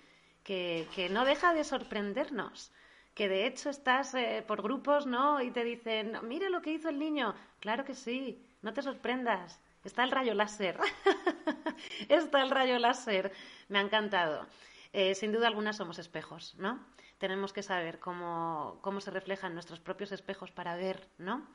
que, 0.44 1.10
no 1.12 1.26
deja 1.26 1.54
de 1.54 1.64
sorprendernos 1.64 2.72
que 3.16 3.30
de 3.30 3.48
hecho 3.48 3.70
estás 3.70 4.14
eh, 4.14 4.44
por 4.46 4.62
grupos, 4.62 5.08
¿no? 5.08 5.42
Y 5.42 5.50
te 5.50 5.64
dicen, 5.64 6.18
mira 6.24 6.50
lo 6.50 6.62
que 6.62 6.72
hizo 6.72 6.90
el 6.90 7.00
niño. 7.00 7.34
Claro 7.62 7.86
que 7.86 7.96
sí, 7.96 8.46
no 8.62 8.74
te 8.74 8.82
sorprendas. 8.82 9.60
Está 9.86 10.04
el 10.04 10.12
rayo 10.12 10.34
láser. 10.34 10.78
Está 12.10 12.42
el 12.42 12.50
rayo 12.50 12.78
láser. 12.78 13.32
Me 13.70 13.80
ha 13.80 13.82
encantado. 13.82 14.46
Eh, 14.92 15.16
sin 15.16 15.32
duda 15.32 15.48
alguna 15.48 15.72
somos 15.72 15.98
espejos, 15.98 16.56
¿no? 16.58 16.86
Tenemos 17.18 17.54
que 17.54 17.64
saber 17.64 18.00
cómo, 18.00 18.80
cómo 18.82 19.00
se 19.00 19.12
reflejan 19.12 19.54
nuestros 19.54 19.80
propios 19.80 20.12
espejos 20.12 20.52
para 20.52 20.76
ver, 20.76 21.08
¿no? 21.18 21.48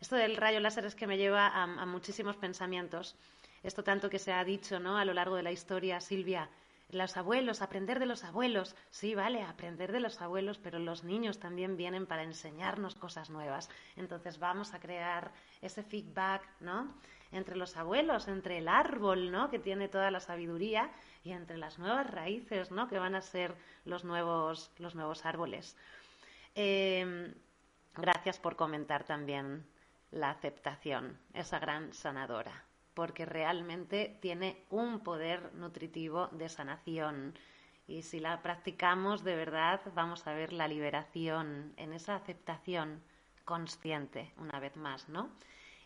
Esto 0.00 0.16
del 0.16 0.36
rayo 0.36 0.60
láser 0.60 0.84
es 0.86 0.94
que 0.94 1.06
me 1.06 1.16
lleva 1.16 1.46
a, 1.46 1.62
a 1.62 1.86
muchísimos 1.86 2.36
pensamientos. 2.36 3.16
Esto 3.62 3.82
tanto 3.82 4.10
que 4.10 4.18
se 4.18 4.32
ha 4.32 4.44
dicho, 4.44 4.78
¿no? 4.80 4.98
A 4.98 5.04
lo 5.04 5.14
largo 5.14 5.36
de 5.36 5.42
la 5.42 5.52
historia, 5.52 6.00
Silvia, 6.00 6.48
los 6.90 7.16
abuelos, 7.16 7.62
aprender 7.62 7.98
de 7.98 8.06
los 8.06 8.22
abuelos. 8.24 8.76
Sí, 8.90 9.14
vale, 9.14 9.42
aprender 9.42 9.90
de 9.90 10.00
los 10.00 10.20
abuelos, 10.20 10.58
pero 10.58 10.78
los 10.78 11.02
niños 11.02 11.40
también 11.40 11.76
vienen 11.76 12.06
para 12.06 12.22
enseñarnos 12.22 12.94
cosas 12.94 13.28
nuevas. 13.28 13.68
Entonces 13.96 14.38
vamos 14.38 14.72
a 14.72 14.78
crear 14.78 15.32
ese 15.60 15.82
feedback, 15.82 16.48
¿no? 16.60 16.94
Entre 17.32 17.56
los 17.56 17.76
abuelos, 17.76 18.28
entre 18.28 18.58
el 18.58 18.68
árbol, 18.68 19.32
¿no? 19.32 19.50
Que 19.50 19.58
tiene 19.58 19.88
toda 19.88 20.12
la 20.12 20.20
sabiduría 20.20 20.90
y 21.24 21.32
entre 21.32 21.56
las 21.56 21.78
nuevas 21.78 22.08
raíces, 22.08 22.70
¿no? 22.70 22.86
Que 22.86 22.98
van 22.98 23.16
a 23.16 23.20
ser 23.20 23.54
los 23.84 24.04
nuevos, 24.04 24.70
los 24.78 24.94
nuevos 24.94 25.26
árboles. 25.26 25.76
Em, 26.54 27.34
gracias 27.96 28.38
por 28.38 28.54
comentar 28.54 29.04
también 29.04 29.66
la 30.12 30.30
aceptación, 30.30 31.18
esa 31.34 31.58
gran 31.58 31.92
sanadora 31.92 32.65
porque 32.96 33.26
realmente 33.26 34.16
tiene 34.22 34.64
un 34.70 35.00
poder 35.00 35.54
nutritivo 35.54 36.28
de 36.32 36.48
sanación. 36.48 37.34
Y 37.86 38.00
si 38.00 38.20
la 38.20 38.40
practicamos 38.40 39.22
de 39.22 39.36
verdad, 39.36 39.82
vamos 39.94 40.26
a 40.26 40.32
ver 40.32 40.54
la 40.54 40.66
liberación 40.66 41.74
en 41.76 41.92
esa 41.92 42.16
aceptación 42.16 43.02
consciente, 43.44 44.32
una 44.38 44.58
vez 44.60 44.78
más, 44.78 45.10
¿no? 45.10 45.28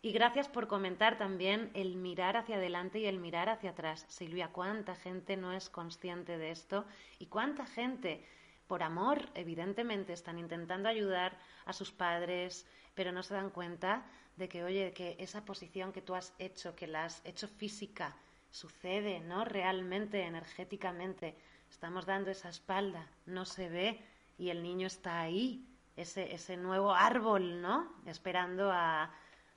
Y 0.03 0.13
gracias 0.13 0.49
por 0.49 0.69
comentar 0.69 1.19
también 1.19 1.73
el 1.75 1.97
mirar 1.97 2.37
hacia 2.37 2.57
adelante 2.57 3.01
y 3.01 3.07
el 3.07 3.19
mirar 3.19 3.49
hacia 3.49 3.71
atrás. 3.71 4.07
Silvia, 4.09 4.51
¿cuánta 4.53 4.95
gente 4.95 5.37
no 5.37 5.53
es 5.53 5.69
consciente 5.69 6.39
de 6.39 6.53
esto? 6.53 6.85
¿Y 7.19 7.27
cuánta 7.27 7.67
gente, 7.67 8.25
por 8.69 8.85
amor, 8.85 9.29
evidentemente, 9.35 10.13
están 10.13 10.39
intentando 10.39 10.89
ayudar 10.89 11.37
a 11.67 11.73
sus 11.73 11.91
padres, 11.91 12.69
pero 12.95 13.11
no 13.11 13.25
se 13.25 13.35
dan 13.35 13.51
cuenta 13.51 14.07
de 14.41 14.49
que, 14.49 14.65
oye, 14.65 14.93
que 14.93 15.17
esa 15.19 15.45
posición 15.45 15.93
que 15.93 16.01
tú 16.01 16.15
has 16.15 16.33
hecho, 16.39 16.75
que 16.75 16.87
la 16.87 17.05
has 17.05 17.21
hecho 17.25 17.47
física, 17.47 18.17
sucede, 18.51 19.21
¿no? 19.21 19.45
Realmente, 19.45 20.23
energéticamente, 20.23 21.37
estamos 21.71 22.07
dando 22.07 22.31
esa 22.31 22.49
espalda, 22.49 23.07
no 23.27 23.45
se 23.45 23.69
ve 23.69 24.01
y 24.39 24.49
el 24.49 24.63
niño 24.63 24.87
está 24.87 25.21
ahí, 25.21 25.65
ese, 25.95 26.35
ese 26.35 26.57
nuevo 26.57 26.95
árbol, 26.95 27.61
¿no? 27.61 27.93
Esperando 28.07 28.73
a, 28.73 29.13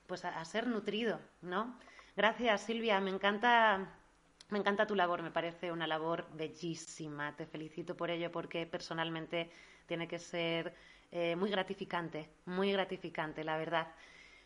pues 0.06 0.26
a, 0.26 0.44
ser 0.44 0.66
nutrido, 0.66 1.18
¿no? 1.40 1.78
Gracias, 2.14 2.60
Silvia, 2.60 3.00
me 3.00 3.10
encanta 3.10 3.90
me 4.50 4.58
encanta 4.58 4.86
tu 4.86 4.94
labor, 4.94 5.22
me 5.22 5.30
parece 5.30 5.72
una 5.72 5.86
labor 5.86 6.28
bellísima. 6.34 7.34
Te 7.34 7.46
felicito 7.46 7.96
por 7.96 8.10
ello 8.10 8.30
porque 8.30 8.66
personalmente 8.66 9.50
tiene 9.86 10.06
que 10.06 10.18
ser 10.18 10.74
eh, 11.10 11.34
muy 11.34 11.50
gratificante, 11.50 12.28
muy 12.44 12.70
gratificante, 12.70 13.42
la 13.42 13.56
verdad. 13.56 13.88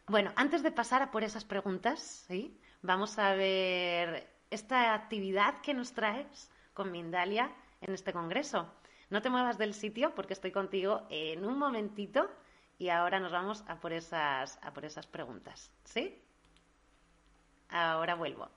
Bueno, 0.09 0.33
antes 0.37 0.63
de 0.63 0.71
pasar 0.71 1.03
a 1.03 1.11
por 1.11 1.23
esas 1.23 1.45
preguntas, 1.45 2.25
¿sí? 2.29 2.59
vamos 2.81 3.19
a 3.19 3.35
ver 3.35 4.27
esta 4.51 4.95
actividad 4.95 5.61
que 5.61 5.75
nos 5.75 5.93
traes 5.93 6.51
con 6.73 6.91
Mindalia 6.91 7.53
en 7.83 7.93
este 7.93 8.15
congreso. 8.15 8.73
No 9.11 9.21
te 9.21 9.29
muevas 9.29 9.59
del 9.59 9.75
sitio 9.75 10.15
porque 10.15 10.33
estoy 10.33 10.51
contigo 10.51 11.07
en 11.11 11.45
un 11.45 11.59
momentito 11.59 12.31
y 12.79 12.89
ahora 12.89 13.21
nos 13.21 13.33
vamos 13.33 13.63
a 13.69 13.81
por 13.81 13.93
esas, 13.93 14.59
a 14.63 14.73
por 14.73 14.87
esas 14.87 15.07
preguntas. 15.07 15.71
¿Sí? 15.85 16.23
Ahora 17.69 18.15
vuelvo. 18.15 18.49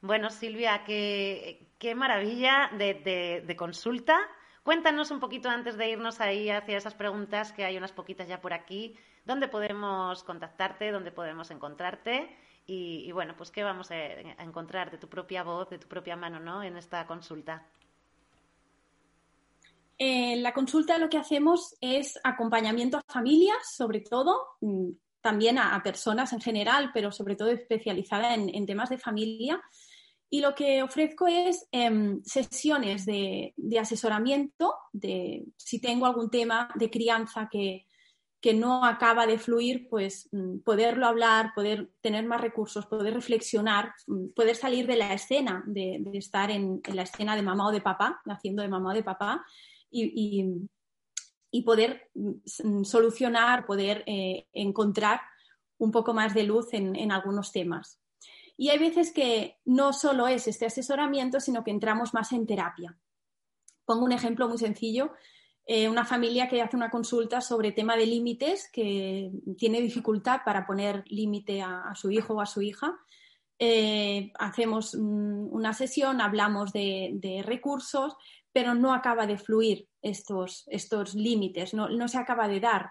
Bueno, 0.00 0.30
Silvia, 0.30 0.84
qué, 0.84 1.94
maravilla 1.96 2.70
de, 2.76 3.54
consulta. 3.56 4.16
Cuéntanos 4.62 5.10
un 5.10 5.18
poquito 5.18 5.48
antes 5.48 5.76
de 5.76 5.90
irnos 5.90 6.20
ahí 6.20 6.50
hacia 6.50 6.76
esas 6.76 6.94
preguntas, 6.94 7.52
que 7.52 7.64
hay 7.64 7.76
unas 7.76 7.92
poquitas 7.92 8.28
ya 8.28 8.40
por 8.40 8.52
aquí, 8.52 8.96
dónde 9.24 9.48
podemos 9.48 10.22
contactarte, 10.22 10.92
dónde 10.92 11.10
podemos 11.10 11.50
encontrarte 11.50 12.28
y, 12.66 13.10
bueno, 13.12 13.34
pues 13.36 13.50
qué 13.50 13.64
vamos 13.64 13.90
a, 13.90 13.96
encontrar 13.96 14.90
de 14.90 14.98
tu 14.98 15.08
propia 15.08 15.42
voz, 15.42 15.70
de 15.70 15.78
tu 15.78 15.88
propia 15.88 16.16
mano, 16.16 16.38
¿no? 16.38 16.62
En 16.62 16.76
esta 16.76 17.06
consulta. 17.06 17.66
En 19.96 20.42
la 20.44 20.52
consulta 20.52 20.98
lo 20.98 21.08
que 21.08 21.18
hacemos 21.18 21.74
es 21.80 22.20
acompañamiento 22.22 22.98
a 22.98 23.12
familias, 23.12 23.74
sobre 23.74 24.00
todo, 24.00 24.58
mm, 24.60 24.90
también 25.20 25.58
a, 25.58 25.82
personas 25.82 26.32
en 26.32 26.40
general, 26.40 26.90
pero 26.94 27.12
sobre 27.12 27.36
todo 27.36 27.50
especializada 27.50 28.34
en, 28.34 28.66
temas 28.66 28.90
de 28.90 28.98
familia. 28.98 29.60
Y 30.30 30.40
lo 30.40 30.54
que 30.54 30.82
ofrezco 30.82 31.26
es 31.26 31.66
em, 31.72 32.22
sesiones 32.22 33.06
de, 33.06 33.54
asesoramiento, 33.80 34.74
de 34.92 35.44
si 35.56 35.80
tengo 35.80 36.06
algún 36.06 36.30
tema 36.30 36.70
de 36.74 36.90
crianza 36.90 37.48
que, 37.50 37.84
no 38.54 38.84
acaba 38.84 39.26
de 39.26 39.38
fluir, 39.38 39.88
pues 39.90 40.28
mm, 40.32 40.60
poderlo 40.60 41.06
hablar, 41.06 41.52
poder 41.54 41.90
tener 42.00 42.24
más 42.24 42.40
recursos, 42.40 42.86
poder 42.86 43.12
reflexionar, 43.12 43.92
mm, 44.06 44.28
poder 44.28 44.56
salir 44.56 44.86
de 44.86 44.96
la 44.96 45.12
escena, 45.12 45.62
de, 45.66 46.02
estar 46.14 46.50
en, 46.50 46.80
la 46.94 47.02
escena 47.02 47.36
de 47.36 47.42
mamá 47.42 47.68
o 47.68 47.72
de 47.72 47.82
papá, 47.82 48.22
haciendo 48.26 48.62
de 48.62 48.68
mamá 48.68 48.92
o 48.92 48.94
de 48.94 49.02
papá, 49.02 49.44
y 49.90 50.68
poder 51.64 52.10
mm, 52.14 52.82
solucionar, 52.84 53.66
poder 53.66 54.04
eh, 54.06 54.46
encontrar 54.52 55.20
un 55.78 55.90
poco 55.90 56.12
más 56.12 56.34
de 56.34 56.42
luz 56.42 56.72
en, 56.72 57.12
algunos 57.12 57.52
temas. 57.52 58.00
Y 58.56 58.70
hay 58.70 58.78
veces 58.78 59.12
que 59.12 59.58
no 59.64 59.92
solo 59.92 60.26
es 60.26 60.48
este 60.48 60.66
asesoramiento, 60.66 61.38
sino 61.38 61.62
que 61.62 61.70
entramos 61.70 62.14
más 62.14 62.32
en 62.32 62.46
terapia. 62.46 62.98
Pongo 63.84 64.04
un 64.04 64.12
ejemplo 64.12 64.48
muy 64.48 64.58
sencillo. 64.58 65.12
Eh, 65.64 65.88
una 65.88 66.04
familia 66.04 66.48
que 66.48 66.60
hace 66.60 66.76
una 66.76 66.90
consulta 66.90 67.40
sobre 67.40 67.72
tema 67.72 67.96
de 67.96 68.06
límites, 68.06 68.68
que 68.72 69.30
tiene 69.56 69.80
dificultad 69.80 70.40
para 70.44 70.66
poner 70.66 71.04
límite 71.06 71.62
a, 71.62 71.94
su 71.94 72.10
hijo 72.10 72.34
o 72.34 72.40
a 72.40 72.46
su 72.46 72.60
hija. 72.60 72.98
Eh, 73.60 74.32
hacemos 74.38 74.96
mm, 74.96 75.52
una 75.52 75.72
sesión, 75.72 76.20
hablamos 76.20 76.72
de 76.72 77.42
recursos, 77.46 78.16
pero 78.52 78.74
no 78.74 78.92
acaba 78.92 79.26
de 79.26 79.38
fluir 79.38 79.87
estos, 80.02 80.64
estos 80.68 81.14
límites, 81.14 81.74
no, 81.74 82.08
se 82.08 82.18
acaba 82.18 82.48
de 82.48 82.60
dar. 82.60 82.90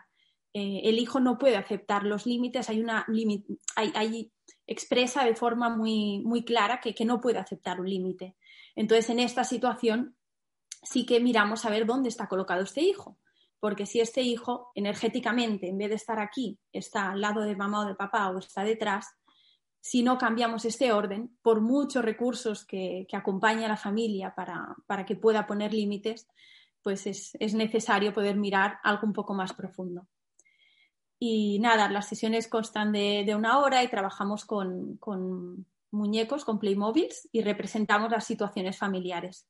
Eh, 0.54 0.82
el 0.86 1.00
hijo 1.00 1.20
no 1.20 1.38
puede 1.38 1.58
aceptar 1.58 2.04
los 2.04 2.26
límites, 2.26 2.70
hay 2.70 2.80
una 2.80 3.06
hay, 3.76 4.32
expresa 4.66 5.24
de 5.24 5.36
forma 5.36 5.70
muy, 5.70 6.22
muy 6.26 6.44
clara 6.44 6.80
que, 6.80 6.94
que 6.94 7.06
no 7.06 7.22
puede 7.22 7.40
aceptar 7.40 7.80
un 7.80 7.90
límite. 7.90 8.36
Entonces, 8.76 9.10
en 9.10 9.20
esta 9.20 9.44
situación 9.44 10.16
sí 10.84 11.06
que 11.06 11.20
miramos 11.20 11.66
a 11.66 11.70
ver 11.70 11.86
dónde 11.86 12.10
está 12.10 12.28
colocado 12.28 12.64
este 12.64 12.82
hijo. 12.82 13.18
Porque 13.60 13.86
si 13.86 14.00
este 14.00 14.22
hijo 14.22 14.72
energéticamente, 14.76 15.68
en 15.68 15.78
vez 15.78 15.90
de 15.90 15.96
estar 15.96 16.20
aquí, 16.20 16.60
está 16.72 17.12
al 17.12 17.22
lado 17.22 17.42
de 17.42 17.56
mamá 17.56 17.82
o 17.82 17.88
de 17.88 17.96
papá 17.96 18.30
o 18.30 18.38
está 18.38 18.64
detrás, 18.64 19.08
si 19.82 20.04
no 20.04 20.18
cambiamos 20.18 20.66
este 20.66 20.92
orden, 20.92 21.38
por 21.42 21.62
muchos 21.62 22.04
recursos 22.04 22.66
que, 22.66 23.06
que 23.08 23.16
acompañe 23.16 23.66
a 23.66 23.70
la 23.70 23.78
familia 23.78 24.36
para, 24.36 25.06
que 25.06 25.16
pueda 25.16 25.48
poner 25.48 25.74
límites, 25.74 26.28
pues 26.88 27.06
es, 27.06 27.54
necesario 27.54 28.14
poder 28.14 28.38
mirar 28.38 28.80
algo 28.82 29.06
un 29.08 29.12
poco 29.12 29.34
más 29.34 29.52
profundo. 29.52 30.08
Y 31.20 31.60
nada, 31.60 31.90
las 31.90 32.08
sesiones 32.08 32.48
constan 32.48 32.94
de, 32.94 33.36
una 33.36 33.60
hora 33.60 33.84
y 33.84 33.90
trabajamos 33.90 34.46
con, 34.46 34.98
muñecos, 35.92 36.46
con 36.46 36.60
Playmobiles 36.60 37.28
y 37.34 37.42
representamos 37.42 38.10
las 38.10 38.24
situaciones 38.24 38.78
familiares. 38.78 39.50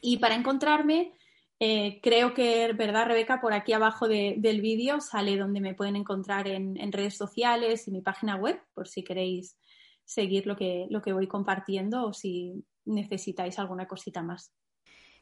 Y 0.00 0.16
para 0.16 0.36
encontrarme, 0.36 1.12
eh, 1.60 2.00
creo 2.02 2.32
que, 2.32 2.72
¿verdad, 2.72 3.08
Rebeca? 3.08 3.42
Por 3.42 3.52
aquí 3.52 3.74
abajo 3.74 4.08
del 4.08 4.60
vídeo 4.62 5.02
sale 5.02 5.36
donde 5.36 5.60
me 5.60 5.74
pueden 5.74 5.96
encontrar 5.96 6.48
en, 6.48 6.92
redes 6.92 7.18
sociales 7.18 7.86
y 7.88 7.90
mi 7.90 8.00
página 8.00 8.36
web, 8.36 8.58
por 8.72 8.88
si 8.88 9.04
queréis 9.04 9.58
seguir 10.06 10.46
lo 10.46 10.56
que, 10.56 10.86
lo 10.88 11.02
que 11.02 11.12
voy 11.12 11.28
compartiendo 11.28 12.06
o 12.06 12.14
si 12.14 12.64
necesitáis 12.86 13.58
alguna 13.58 13.86
cosita 13.86 14.22
más. 14.22 14.50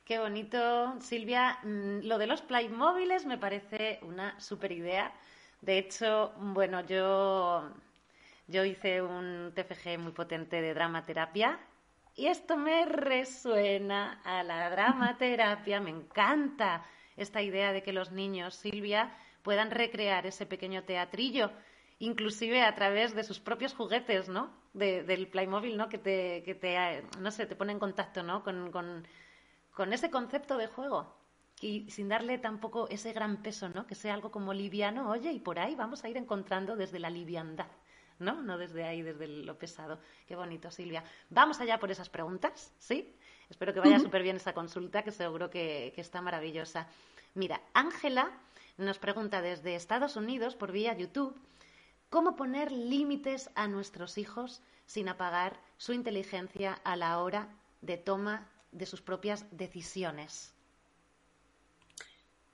Qué 0.05 0.19
bonito, 0.19 1.01
Silvia. 1.01 1.59
Mm, 1.63 2.01
lo 2.03 2.19
de 2.19 2.27
los 2.27 2.43
Playmobiles 2.43 3.25
me 3.25 3.39
parece 3.39 4.01
una 4.03 4.39
super 4.41 4.73
idea. 4.73 5.13
De 5.61 5.79
hecho, 5.79 6.33
bueno, 6.39 6.81
yo, 6.85 7.71
yo 8.49 8.65
hice 8.65 9.01
un 9.01 9.53
TFG 9.55 9.99
muy 9.99 10.13
potente 10.13 10.61
de 10.61 10.75
dramaterapia 10.75 11.61
y 12.17 12.27
esto 12.27 12.57
me 12.57 12.85
resuena 12.85 14.21
a 14.25 14.43
la 14.43 14.71
dramaterapia, 14.71 15.81
me 15.81 15.91
encanta 15.91 16.85
esta 17.17 17.41
idea 17.41 17.73
de 17.73 17.83
que 17.83 17.93
los 17.93 18.11
niños, 18.11 18.55
Silvia, 18.57 19.17
puedan 19.43 19.71
recrear 19.71 20.27
ese 20.27 20.47
pequeño 20.47 20.83
teatrillo, 20.85 21.53
inclusive 22.01 22.63
a 22.63 22.75
través 22.75 23.15
de 23.15 23.25
sus 23.25 23.41
propios 23.41 23.75
juguetes, 23.75 24.29
¿no? 24.29 24.51
del 24.75 25.29
Playmobil, 25.29 25.77
¿no? 25.77 25.89
Que 25.89 25.99
te, 25.99 26.43
que 26.45 26.55
te, 26.55 27.03
no 27.21 27.31
sé, 27.31 27.47
te 27.47 27.57
pone 27.57 27.73
en 27.73 27.79
contacto, 27.79 28.23
¿no? 28.23 28.43
Con, 28.43 29.07
con 29.73 29.93
ese 29.93 30.11
concepto 30.11 30.57
de 30.57 30.67
juego 30.67 31.15
y 31.61 31.89
sin 31.91 32.09
darle 32.09 32.39
tampoco 32.39 32.89
ese 32.89 33.13
gran 33.13 33.43
peso, 33.43 33.69
¿no? 33.69 33.87
Que 33.87 33.95
sea 33.95 34.15
algo 34.15 34.31
como 34.31 34.53
liviano, 34.53 35.11
oye, 35.11 35.33
y 35.33 35.41
por 35.41 35.59
ahí 35.59 35.75
vamos 35.75 36.05
a 36.05 36.09
ir 36.09 36.17
encontrando 36.17 36.77
desde 36.77 36.99
la 36.99 37.11
liviandad. 37.11 37.69
¿no? 38.19 38.41
No 38.43 38.57
desde 38.57 38.85
ahí, 38.85 39.03
desde 39.03 39.27
lo 39.27 39.59
pesado. 39.59 39.99
Qué 40.27 40.37
bonito, 40.37 40.71
Silvia. 40.71 41.05
Vamos 41.31 41.61
allá 41.61 41.79
por 41.79 41.91
esas 41.91 42.09
preguntas, 42.09 42.73
¿sí? 42.79 43.15
Espero 43.51 43.75
que 43.75 43.81
vaya 43.81 43.99
súper 43.99 44.23
bien 44.23 44.37
esa 44.37 44.55
consulta, 44.55 45.03
que 45.03 45.11
seguro 45.11 45.51
que, 45.51 45.93
está 45.97 46.23
maravillosa. 46.23 46.87
Mira, 47.35 47.61
Ángela 47.75 48.31
nos 48.79 48.99
pregunta 48.99 49.43
desde 49.43 49.75
Estados 49.75 50.17
Unidos 50.17 50.55
por 50.55 50.73
vía 50.73 50.97
YouTube 50.97 51.37
cómo 52.09 52.37
poner 52.37 52.73
límites 52.73 53.51
a 53.55 53.69
nuestros 53.69 54.19
hijos 54.19 54.63
sin 54.87 55.09
apagar 55.09 55.61
su 55.77 55.93
inteligencia 55.93 56.81
a 56.85 56.97
la 56.97 57.19
hora 57.19 57.49
de 57.81 57.97
toma 57.97 58.49
de 58.73 58.87
sus 58.87 59.01
propias 59.01 59.47
decisiones. 59.51 60.55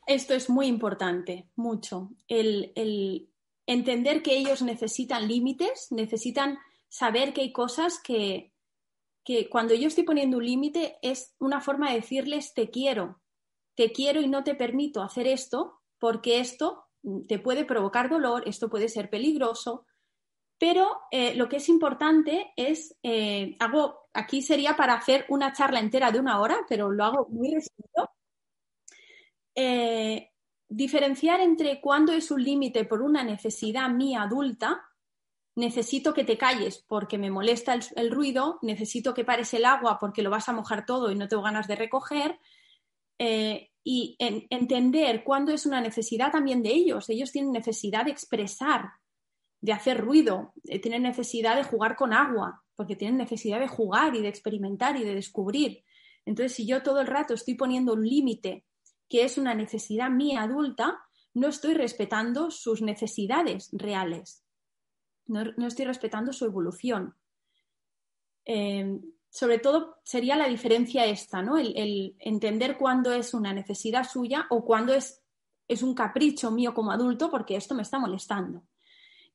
Esto 0.07 0.35
es 0.35 0.51
muy 0.51 0.67
importante, 0.67 1.49
mucho. 1.57 2.11
el, 2.29 3.31
entender 3.67 4.23
que 4.23 4.37
ellos 4.37 4.63
necesitan 4.63 5.29
límites, 5.29 5.89
necesitan 5.91 6.59
saber 6.89 7.35
que 7.35 7.43
hay 7.43 7.53
cosas 7.53 8.01
que, 8.03 8.53
que 9.23 9.51
cuando 9.51 9.75
yo 9.75 9.89
estoy 9.89 10.05
poniendo 10.05 10.39
un 10.39 10.47
límite 10.47 10.97
es 11.03 11.35
una 11.39 11.61
forma 11.61 11.91
de 11.91 11.97
decirles 11.97 12.55
te 12.55 12.71
quiero, 12.71 13.21
te 13.75 13.93
quiero 13.93 14.23
y 14.23 14.27
no 14.27 14.43
te 14.43 14.55
permito 14.55 15.03
hacer 15.03 15.27
esto 15.27 15.83
porque 15.99 16.41
esto 16.41 16.87
te 17.29 17.39
puede 17.39 17.67
provocar 17.67 18.09
dolor, 18.09 18.43
esto 18.47 18.71
puede 18.71 18.89
ser 18.89 19.11
peligroso, 19.11 19.85
pero 20.59 21.03
eh, 21.13 21.35
lo 21.37 21.49
que 21.49 21.57
es 21.57 21.69
importante 21.69 22.53
es, 22.57 22.97
eh, 23.03 23.57
hago, 23.61 24.09
aquí 24.13 24.43
sería 24.43 24.77
para 24.77 24.95
hacer 24.95 25.25
una 25.29 25.53
charla 25.53 25.79
entera 25.79 26.11
de 26.11 26.19
una 26.19 26.41
hora, 26.41 26.59
pero 26.69 26.91
lo 26.91 27.05
hago 27.05 27.29
muy 27.31 27.55
resumido. 27.55 28.11
Eh, 29.55 30.33
diferenciar 30.69 31.41
entre 31.41 31.81
cuándo 31.81 32.13
es 32.13 32.31
un 32.31 32.43
límite 32.43 32.85
por 32.85 33.03
una 33.03 33.23
necesidad 33.23 33.89
mía 33.89 34.23
adulta, 34.23 34.85
necesito 35.55 36.13
que 36.13 36.25
te 36.25 36.37
calles 36.37 36.85
porque 36.89 37.19
me 37.19 37.31
molesta 37.31 37.79
el, 37.97 38.11
ruido, 38.11 38.59
necesito 38.63 39.15
que 39.15 39.25
pares 39.25 39.55
el 39.55 39.65
agua 39.65 39.99
porque 39.99 40.23
lo 40.23 40.31
vas 40.31 40.49
a 40.49 40.53
mojar 40.53 40.87
todo 40.87 41.11
y 41.11 41.15
no 41.15 41.29
tengo 41.29 41.43
ganas 41.43 41.67
de 41.69 41.77
recoger, 41.77 42.39
y 43.83 44.17
entender 44.21 45.25
cuándo 45.25 45.51
es 45.51 45.67
una 45.67 45.81
necesidad 45.81 46.31
también 46.31 46.63
de 46.63 46.71
ellos. 46.71 47.09
Ellos 47.09 47.33
tienen 47.33 47.51
necesidad 47.51 48.05
de 48.05 48.13
expresar, 48.13 48.93
de 49.61 49.73
hacer 49.73 50.01
ruido, 50.01 50.53
eh, 50.65 50.81
tienen 50.81 51.03
necesidad 51.03 51.57
de 51.57 51.65
jugar 51.65 51.97
con 51.97 52.13
agua, 52.13 52.63
porque 52.77 52.97
tienen 52.97 53.19
necesidad 53.19 53.61
de 53.61 53.69
jugar 53.69 54.15
y 54.15 54.23
de 54.23 54.29
experimentar 54.29 54.97
y 54.97 55.05
de 55.05 55.15
descubrir. 55.15 55.85
Entonces, 56.25 56.55
si 56.55 56.67
yo 56.67 56.83
todo 56.83 57.01
el 57.01 57.07
rato 57.07 57.35
estoy 57.35 57.55
poniendo 57.55 57.95
un 57.95 58.07
límite 58.07 58.65
que 59.09 59.25
es 59.25 59.39
una 59.39 59.55
necesidad 59.55 60.11
mía 60.11 60.43
adulta, 60.43 61.01
no 61.35 61.49
estoy 61.49 61.75
respetando 61.75 62.51
sus 62.51 62.83
necesidades 62.83 63.71
reales. 63.73 64.45
No, 65.27 65.67
estoy 65.67 65.85
respetando 65.87 66.33
su 66.33 66.45
evolución. 66.45 67.15
Eh, 68.45 68.99
sobre 69.31 69.59
todo 69.59 69.99
sería 70.05 70.37
la 70.37 70.49
diferencia 70.49 71.05
esta, 71.05 71.43
¿no? 71.43 71.59
El, 71.59 72.17
entender 72.19 72.79
cuándo 72.79 73.13
es 73.13 73.35
una 73.35 73.53
necesidad 73.53 74.09
suya 74.09 74.47
o 74.51 74.65
cuándo 74.65 74.95
es, 74.95 75.23
es 75.69 75.83
un 75.83 75.95
capricho 75.95 76.51
mío 76.51 76.73
como 76.73 76.93
adulto 76.93 77.31
porque 77.31 77.57
esto 77.57 77.75
me 77.75 77.83
está 77.83 77.99
molestando. 77.99 78.63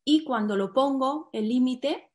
Y 0.05 0.23
cuando 0.23 0.55
lo 0.55 0.73
pongo, 0.73 1.29
el 1.33 1.47
límite, 1.47 2.11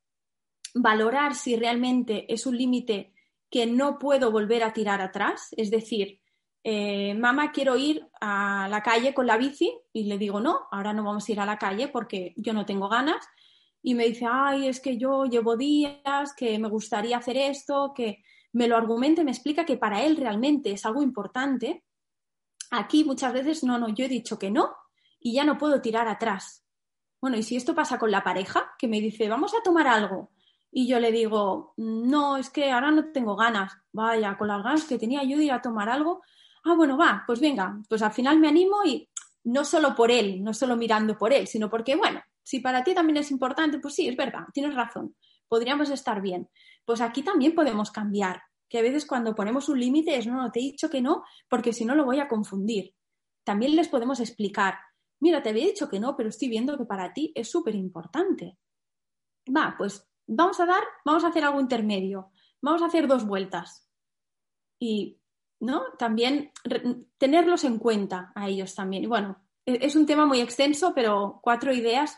valorar 0.73 1.35
si 1.35 1.55
realmente 1.55 2.31
es 2.31 2.45
un 2.45 2.57
límite 2.57 3.13
que 3.49 3.65
no 3.65 3.97
puedo 3.97 4.31
volver 4.31 4.63
a 4.63 4.73
tirar 4.73 5.01
atrás, 5.01 5.49
es 5.57 5.71
decir, 5.71 6.21
eh, 6.63 7.13
mamá, 7.15 7.51
quiero 7.51 7.77
ir 7.77 8.07
a 8.19 8.67
la 8.69 8.83
calle 8.83 9.13
con 9.13 9.25
la 9.25 9.37
bici 9.37 9.73
y 9.93 10.03
le 10.03 10.17
digo, 10.17 10.39
no, 10.39 10.67
ahora 10.71 10.93
no 10.93 11.03
vamos 11.03 11.27
a 11.27 11.31
ir 11.31 11.39
a 11.39 11.45
la 11.45 11.57
calle 11.57 11.87
porque 11.87 12.33
yo 12.37 12.53
no 12.53 12.65
tengo 12.65 12.89
ganas. 12.89 13.25
Y 13.81 13.95
me 13.95 14.05
dice, 14.05 14.25
ay, 14.29 14.67
es 14.67 14.81
que 14.81 14.97
yo 14.97 15.25
llevo 15.25 15.55
días, 15.55 16.33
que 16.35 16.59
me 16.59 16.67
gustaría 16.67 17.17
hacer 17.17 17.37
esto, 17.37 17.93
que 17.95 18.23
me 18.51 18.67
lo 18.67 18.75
argumente, 18.75 19.23
me 19.23 19.31
explica 19.31 19.65
que 19.65 19.77
para 19.77 20.03
él 20.03 20.17
realmente 20.17 20.71
es 20.71 20.85
algo 20.85 21.01
importante. 21.01 21.85
Aquí 22.71 23.03
muchas 23.03 23.33
veces, 23.33 23.63
no, 23.63 23.79
no, 23.79 23.89
yo 23.89 24.05
he 24.05 24.09
dicho 24.09 24.37
que 24.37 24.51
no 24.51 24.75
y 25.19 25.33
ya 25.33 25.45
no 25.45 25.57
puedo 25.57 25.81
tirar 25.81 26.07
atrás. 26.07 26.65
Bueno, 27.21 27.37
y 27.37 27.43
si 27.43 27.55
esto 27.55 27.75
pasa 27.75 27.97
con 27.99 28.11
la 28.11 28.23
pareja, 28.23 28.71
que 28.77 28.87
me 28.87 29.01
dice, 29.01 29.27
vamos 29.29 29.53
a 29.53 29.61
tomar 29.63 29.87
algo, 29.87 30.31
y 30.71 30.87
yo 30.87 30.99
le 30.99 31.11
digo, 31.11 31.73
no, 31.77 32.37
es 32.37 32.49
que 32.49 32.71
ahora 32.71 32.91
no 32.91 33.11
tengo 33.11 33.35
ganas, 33.35 33.73
vaya, 33.91 34.37
con 34.37 34.47
las 34.47 34.63
ganas 34.63 34.83
que 34.85 34.97
tenía 34.97 35.23
yo 35.23 35.37
de 35.37 35.45
ir 35.45 35.51
a 35.51 35.61
tomar 35.61 35.89
algo, 35.89 36.21
ah, 36.65 36.75
bueno, 36.75 36.97
va, 36.97 37.23
pues 37.25 37.39
venga, 37.39 37.81
pues 37.89 38.01
al 38.01 38.11
final 38.11 38.39
me 38.39 38.47
animo 38.47 38.83
y 38.85 39.09
no 39.45 39.65
solo 39.65 39.95
por 39.95 40.11
él, 40.11 40.43
no 40.43 40.53
solo 40.53 40.77
mirando 40.77 41.17
por 41.17 41.33
él, 41.33 41.47
sino 41.47 41.69
porque, 41.69 41.95
bueno, 41.95 42.21
Si 42.49 42.61
para 42.61 42.83
ti 42.83 42.95
también 42.95 43.17
es 43.17 43.29
importante, 43.29 43.77
pues 43.77 43.93
sí, 43.93 44.07
es 44.07 44.17
verdad, 44.17 44.45
tienes 44.51 44.73
razón, 44.73 45.15
podríamos 45.47 45.91
estar 45.91 46.19
bien. 46.19 46.49
Pues 46.83 46.99
aquí 46.99 47.21
también 47.21 47.53
podemos 47.53 47.91
cambiar, 47.91 48.41
que 48.67 48.79
a 48.79 48.81
veces 48.81 49.05
cuando 49.05 49.35
ponemos 49.35 49.69
un 49.69 49.79
límite 49.79 50.17
es, 50.17 50.25
no, 50.25 50.33
no, 50.33 50.51
te 50.51 50.59
he 50.59 50.63
dicho 50.63 50.89
que 50.89 50.99
no, 50.99 51.23
porque 51.47 51.73
si 51.73 51.85
no 51.85 51.93
lo 51.93 52.05
voy 52.05 52.19
a 52.19 52.27
confundir. 52.27 52.95
También 53.43 53.75
les 53.75 53.87
podemos 53.87 54.19
explicar, 54.19 54.79
mira, 55.19 55.41
te 55.41 55.49
había 55.49 55.65
dicho 55.65 55.89
que 55.89 55.99
no, 55.99 56.15
pero 56.15 56.29
estoy 56.29 56.49
viendo 56.49 56.77
que 56.77 56.85
para 56.85 57.13
ti 57.13 57.31
es 57.35 57.49
súper 57.49 57.75
importante. 57.75 58.57
Va, 59.55 59.75
pues 59.77 60.07
vamos 60.27 60.59
a 60.59 60.65
dar, 60.65 60.83
vamos 61.05 61.23
a 61.23 61.29
hacer 61.29 61.43
algo 61.43 61.59
intermedio, 61.59 62.31
vamos 62.61 62.81
a 62.81 62.85
hacer 62.85 63.07
dos 63.07 63.25
vueltas. 63.25 63.87
Y, 64.79 65.19
¿no? 65.59 65.83
También 65.97 66.51
tenerlos 67.17 67.63
en 67.63 67.79
cuenta 67.79 68.31
a 68.35 68.47
ellos 68.47 68.75
también. 68.75 69.03
Y 69.03 69.07
bueno, 69.07 69.41
e, 69.65 69.79
es 69.81 69.95
un 69.95 70.05
tema 70.05 70.25
muy 70.25 70.39
extenso, 70.39 70.93
pero 70.93 71.39
cuatro 71.41 71.73
ideas 71.73 72.17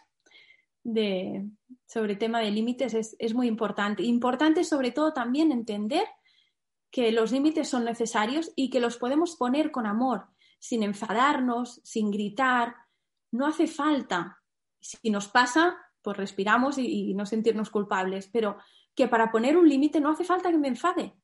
de, 0.84 1.48
sobre 1.88 2.16
tema 2.16 2.40
de 2.40 2.52
límites 2.52 2.94
es, 2.94 3.16
es 3.20 3.34
muy 3.34 3.48
importante. 3.48 4.04
Importante 4.04 4.64
sobre 4.64 4.92
todo 4.92 5.14
también 5.14 5.52
entender 5.52 6.06
que 6.92 7.12
los 7.12 7.32
límites 7.32 7.70
son 7.70 7.86
necesarios 7.86 8.52
y 8.56 8.70
que 8.70 8.82
los 8.82 8.98
podemos 8.98 9.38
poner 9.38 9.72
con 9.72 9.86
amor, 9.86 10.28
sin 10.60 10.84
enfadarnos, 10.84 11.80
sin 11.84 12.12
gritar. 12.12 12.76
No 13.32 13.48
hace 13.48 13.68
falta. 13.68 14.42
Si 14.80 15.10
nos 15.10 15.28
pasa, 15.28 15.78
pues 16.02 16.18
respiramos 16.18 16.78
y, 16.78 17.14
no 17.14 17.26
sentirnos 17.26 17.70
culpables, 17.70 18.30
pero 18.32 18.58
que 18.96 19.08
para 19.08 19.32
poner 19.32 19.58
un 19.58 19.70
límite 19.70 20.00
no 20.00 20.12
hace 20.12 20.24
falta 20.24 20.52
que 20.52 20.58
me 20.58 20.68
enfade. 20.68 21.16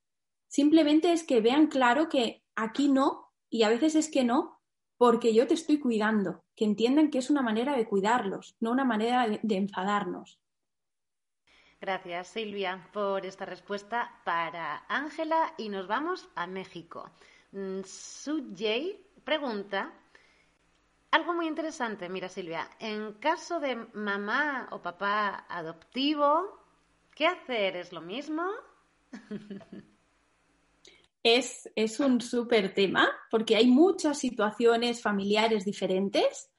Simplemente 0.47 1.11
es 1.11 1.23
que 1.23 1.41
vean 1.41 1.67
claro 1.67 2.07
que 2.07 2.43
aquí 2.55 2.89
no 2.89 3.33
y 3.49 3.63
a 3.63 3.69
veces 3.69 3.95
es 3.95 4.09
que 4.09 4.23
no 4.23 4.61
porque 4.97 5.33
yo 5.33 5.45
te 5.47 5.53
estoy 5.53 5.79
cuidando, 5.79 6.43
que 6.55 6.65
entiendan 6.65 7.11
que 7.11 7.19
es 7.19 7.29
una 7.29 7.41
manera 7.41 7.75
de 7.75 7.87
cuidarlos, 7.87 8.55
no 8.59 8.71
una 8.71 8.85
manera 8.85 9.27
de, 9.27 9.55
enfadarnos. 9.55 10.39
Gracias, 11.79 12.29
Silvia, 12.29 12.89
por 12.91 13.25
esta 13.25 13.45
respuesta 13.45 14.21
para 14.25 14.85
Ángela 14.87 15.53
y 15.57 15.69
nos 15.69 15.87
vamos 15.87 16.27
a 16.35 16.47
México. 16.47 17.11
Mm, 17.51 17.81
Sujay 17.83 19.05
pregunta 19.23 19.93
algo 21.11 21.33
muy 21.33 21.47
interesante, 21.47 22.09
mira 22.09 22.29
Silvia, 22.29 22.69
en 22.79 23.13
caso 23.13 23.59
de 23.59 23.75
mamá 23.93 24.67
o 24.71 24.81
papá 24.81 25.45
adoptivo, 25.49 26.59
¿qué 27.15 27.27
hacer? 27.27 27.77
¿Es 27.77 27.91
lo 27.91 28.01
mismo? 28.01 28.43
Es, 31.23 31.69
es 31.75 31.99
un 31.99 32.21
súper 32.21 32.73
tema 32.73 33.09
porque 33.29 33.57
hay 33.57 33.67
muchas 33.67 34.17
situaciones 34.17 35.01
familiares 35.01 35.65
diferentes. 35.65 36.49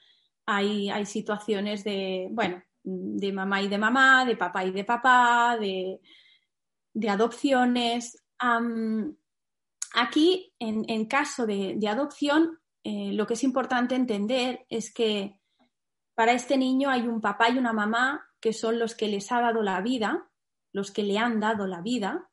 Hay, 0.44 0.90
hay 0.90 1.06
situaciones 1.06 1.84
de, 1.84 2.28
bueno, 2.30 2.62
de 2.82 3.32
mamá 3.32 3.62
y 3.62 3.68
de 3.68 3.78
mamá, 3.78 4.24
de 4.26 4.36
papá 4.36 4.64
y 4.64 4.70
de 4.70 4.84
papá, 4.84 5.56
de, 5.58 6.00
de 6.92 7.08
adopciones. 7.08 8.22
aquí, 9.94 10.52
en, 10.58 10.84
en 10.88 11.06
caso 11.06 11.46
de, 11.46 11.74
de, 11.76 11.88
adopción, 11.88 12.58
eh, 12.90 13.12
lo 13.12 13.26
que 13.26 13.34
es 13.34 13.44
importante 13.44 13.94
entender 13.94 14.64
es 14.70 14.90
que 14.90 15.38
para 16.14 16.32
este 16.32 16.56
niño 16.56 16.88
hay 16.88 17.06
un 17.06 17.20
papá 17.20 17.50
y 17.50 17.58
una 17.58 17.74
mamá 17.74 18.26
que 18.40 18.54
son 18.54 18.78
los 18.78 18.94
que 18.94 19.08
les 19.08 19.30
ha 19.30 19.42
dado 19.42 19.60
la 19.60 19.82
vida, 19.82 20.30
los 20.72 20.90
que 20.90 21.02
le 21.02 21.18
han 21.18 21.38
dado 21.38 21.66
la 21.66 21.82
vida, 21.82 22.30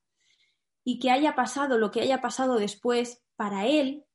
y 0.86 1.00
que 1.00 1.12
haya 1.12 1.36
pasado 1.36 1.78
lo 1.78 1.92
que 1.92 2.00
haya 2.00 2.22
pasado 2.22 2.56
después, 2.56 3.22
para 3.36 3.66
él, 3.66 4.06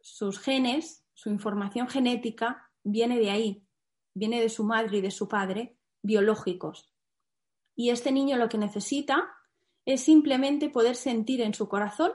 sus 0.00 0.38
genes, 0.38 1.04
su 1.12 1.28
información 1.28 1.88
genética, 1.88 2.70
viene 2.84 3.18
de 3.18 3.32
ahí, 3.32 3.66
viene 4.14 4.40
de 4.40 4.48
su 4.48 4.62
madre 4.62 4.98
y 4.98 5.00
de 5.00 5.10
su 5.10 5.26
padre, 5.26 5.76
biológicos. 6.02 6.94
Y 7.74 7.90
este 7.90 8.12
niño 8.12 8.36
lo 8.36 8.48
que 8.48 8.58
necesita 8.58 9.28
es 9.86 10.04
simplemente 10.04 10.70
poder 10.70 10.94
sentir 10.94 11.40
en 11.40 11.52
su 11.52 11.68
corazón 11.68 12.12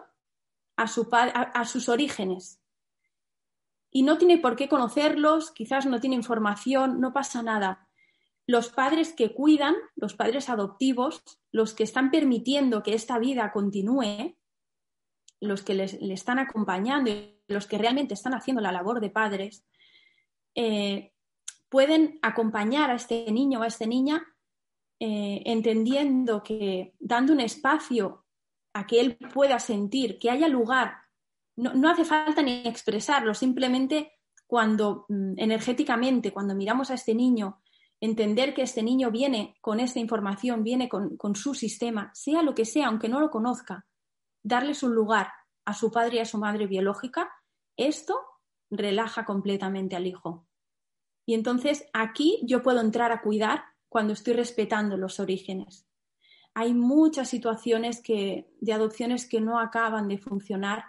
a, 0.78 0.88
su 0.88 1.10
a 1.12 1.66
sus 1.66 1.90
orígenes, 1.90 2.62
y 3.92 4.04
no 4.04 4.18
tiene 4.18 4.38
por 4.38 4.56
qué 4.56 4.68
conocerlos, 4.68 5.52
quizás 5.52 5.86
no 5.86 6.00
tiene 6.00 6.16
información, 6.16 7.00
no 7.00 7.14
pasa 7.14 7.42
nada. 7.42 7.88
Los 8.46 8.70
padres 8.70 9.14
que 9.14 9.34
cuidan, 9.34 9.76
los 9.96 10.14
padres 10.16 10.50
adoptivos, 10.50 11.24
los 11.52 11.74
que 11.74 11.84
están 11.84 12.12
permitiendo 12.12 12.84
que 12.84 12.94
esta 12.94 13.20
vida 13.20 13.52
continúe, 13.52 14.38
los 15.40 15.62
que 15.62 15.74
le 15.74 16.14
están 16.14 16.40
acompañando 16.40 17.10
y 17.12 17.42
los 17.48 17.68
que 17.68 17.78
realmente 17.78 18.14
están 18.14 18.34
haciendo 18.34 18.62
la 18.62 18.72
labor 18.72 19.00
de 19.00 19.10
padres, 19.10 19.66
eh, 20.56 21.14
pueden 21.70 22.20
acompañar 22.22 22.90
a 22.90 22.96
este 22.96 23.32
niño 23.32 23.60
o 23.60 23.64
a 23.64 23.68
esta 23.68 23.86
niña 23.86 24.26
eh, 25.00 25.44
entendiendo 25.46 26.42
que 26.42 26.96
dando 27.00 27.34
un 27.34 27.40
espacio 27.40 28.26
a 28.74 28.88
que 28.88 29.00
él 29.00 29.18
pueda 29.34 29.60
sentir, 29.60 30.18
que 30.18 30.32
haya 30.32 30.48
lugar 30.48 30.98
no, 31.58 31.90
hace 31.90 32.06
falta 32.06 32.42
ni 32.42 32.66
expresarlo, 32.66 33.34
simplemente 33.34 34.14
cuando 34.46 35.06
mm, 35.10 35.34
energéticamente, 35.38 36.32
cuando 36.32 36.56
miramos 36.56 36.92
a 36.92 36.94
este 36.94 37.14
niño, 37.14 37.62
entender 38.00 38.54
que 38.54 38.62
este 38.62 38.84
niño 38.84 39.12
viene 39.12 39.58
con 39.60 39.80
esta 39.80 40.00
información, 40.00 40.64
viene 40.64 40.88
con, 40.88 41.18
con, 41.18 41.36
su 41.36 41.56
sistema, 41.56 42.12
sea 42.14 42.44
lo 42.44 42.54
que 42.54 42.66
sea, 42.66 42.88
aunque 42.88 43.10
no 43.10 43.20
lo 43.20 43.32
conozca, 43.32 43.88
darles 44.44 44.84
un 44.84 44.94
lugar 44.94 45.32
a 45.66 45.74
su 45.74 45.92
padre 45.92 46.18
y 46.18 46.20
a 46.20 46.26
su 46.26 46.38
madre 46.38 46.68
biológica, 46.68 47.30
esto 47.76 48.20
relaja 48.70 49.26
completamente 49.26 49.96
al 49.96 50.08
hijo. 50.08 50.48
Y 51.26 51.34
entonces 51.34 51.86
aquí 51.92 52.40
yo 52.44 52.62
puedo 52.62 52.80
entrar 52.80 53.12
a 53.12 53.22
cuidar 53.22 53.64
cuando 53.90 54.14
estoy 54.14 54.34
respetando 54.34 54.96
los 54.96 55.20
orígenes. 55.20 55.88
Hay 56.54 56.74
muchas 56.74 57.30
situaciones 57.30 58.02
que, 58.02 58.50
de 58.62 58.74
adopciones 58.74 59.28
que 59.28 59.42
no 59.42 59.60
acaban 59.60 60.08
de 60.08 60.18
funcionar 60.18 60.86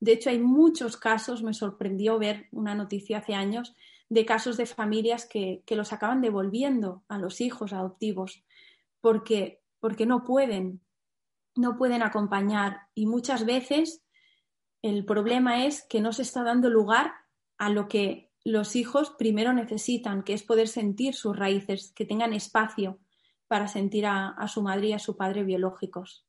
de 0.00 0.12
hecho, 0.12 0.30
hay 0.30 0.38
muchos 0.38 0.96
casos, 0.96 1.42
me 1.42 1.52
sorprendió 1.52 2.18
ver 2.18 2.48
una 2.52 2.74
noticia 2.74 3.18
hace 3.18 3.34
años 3.34 3.76
de 4.08 4.24
casos 4.24 4.56
de 4.56 4.64
familias 4.64 5.26
que, 5.26 5.62
los 5.68 5.92
acaban 5.92 6.22
devolviendo 6.22 7.04
a 7.06 7.18
los 7.18 7.40
hijos 7.42 7.74
adoptivos 7.74 8.42
porque, 9.02 9.62
porque 9.78 10.06
no 10.06 10.24
pueden, 10.24 10.80
no 11.54 11.76
pueden 11.76 12.02
acompañar. 12.02 12.88
Y 12.94 13.06
muchas 13.06 13.44
veces 13.44 14.02
el 14.80 15.04
problema 15.04 15.66
es 15.66 15.82
que 15.82 16.00
no 16.00 16.14
se 16.14 16.22
está 16.22 16.42
dando 16.42 16.70
lugar 16.70 17.12
a 17.58 17.68
lo 17.68 17.86
que 17.86 18.30
los 18.42 18.76
hijos 18.76 19.10
primero 19.10 19.52
necesitan, 19.52 20.22
que 20.22 20.32
es 20.32 20.42
poder 20.42 20.66
sentir 20.66 21.14
sus 21.14 21.36
raíces, 21.36 21.92
que 21.94 22.06
tengan 22.06 22.32
espacio 22.32 22.98
para 23.48 23.68
sentir 23.68 24.06
a 24.06 24.48
su 24.48 24.62
madre 24.62 24.88
y 24.88 24.92
a 24.94 24.98
su 24.98 25.16
padre 25.16 25.44
biológicos. 25.44 26.24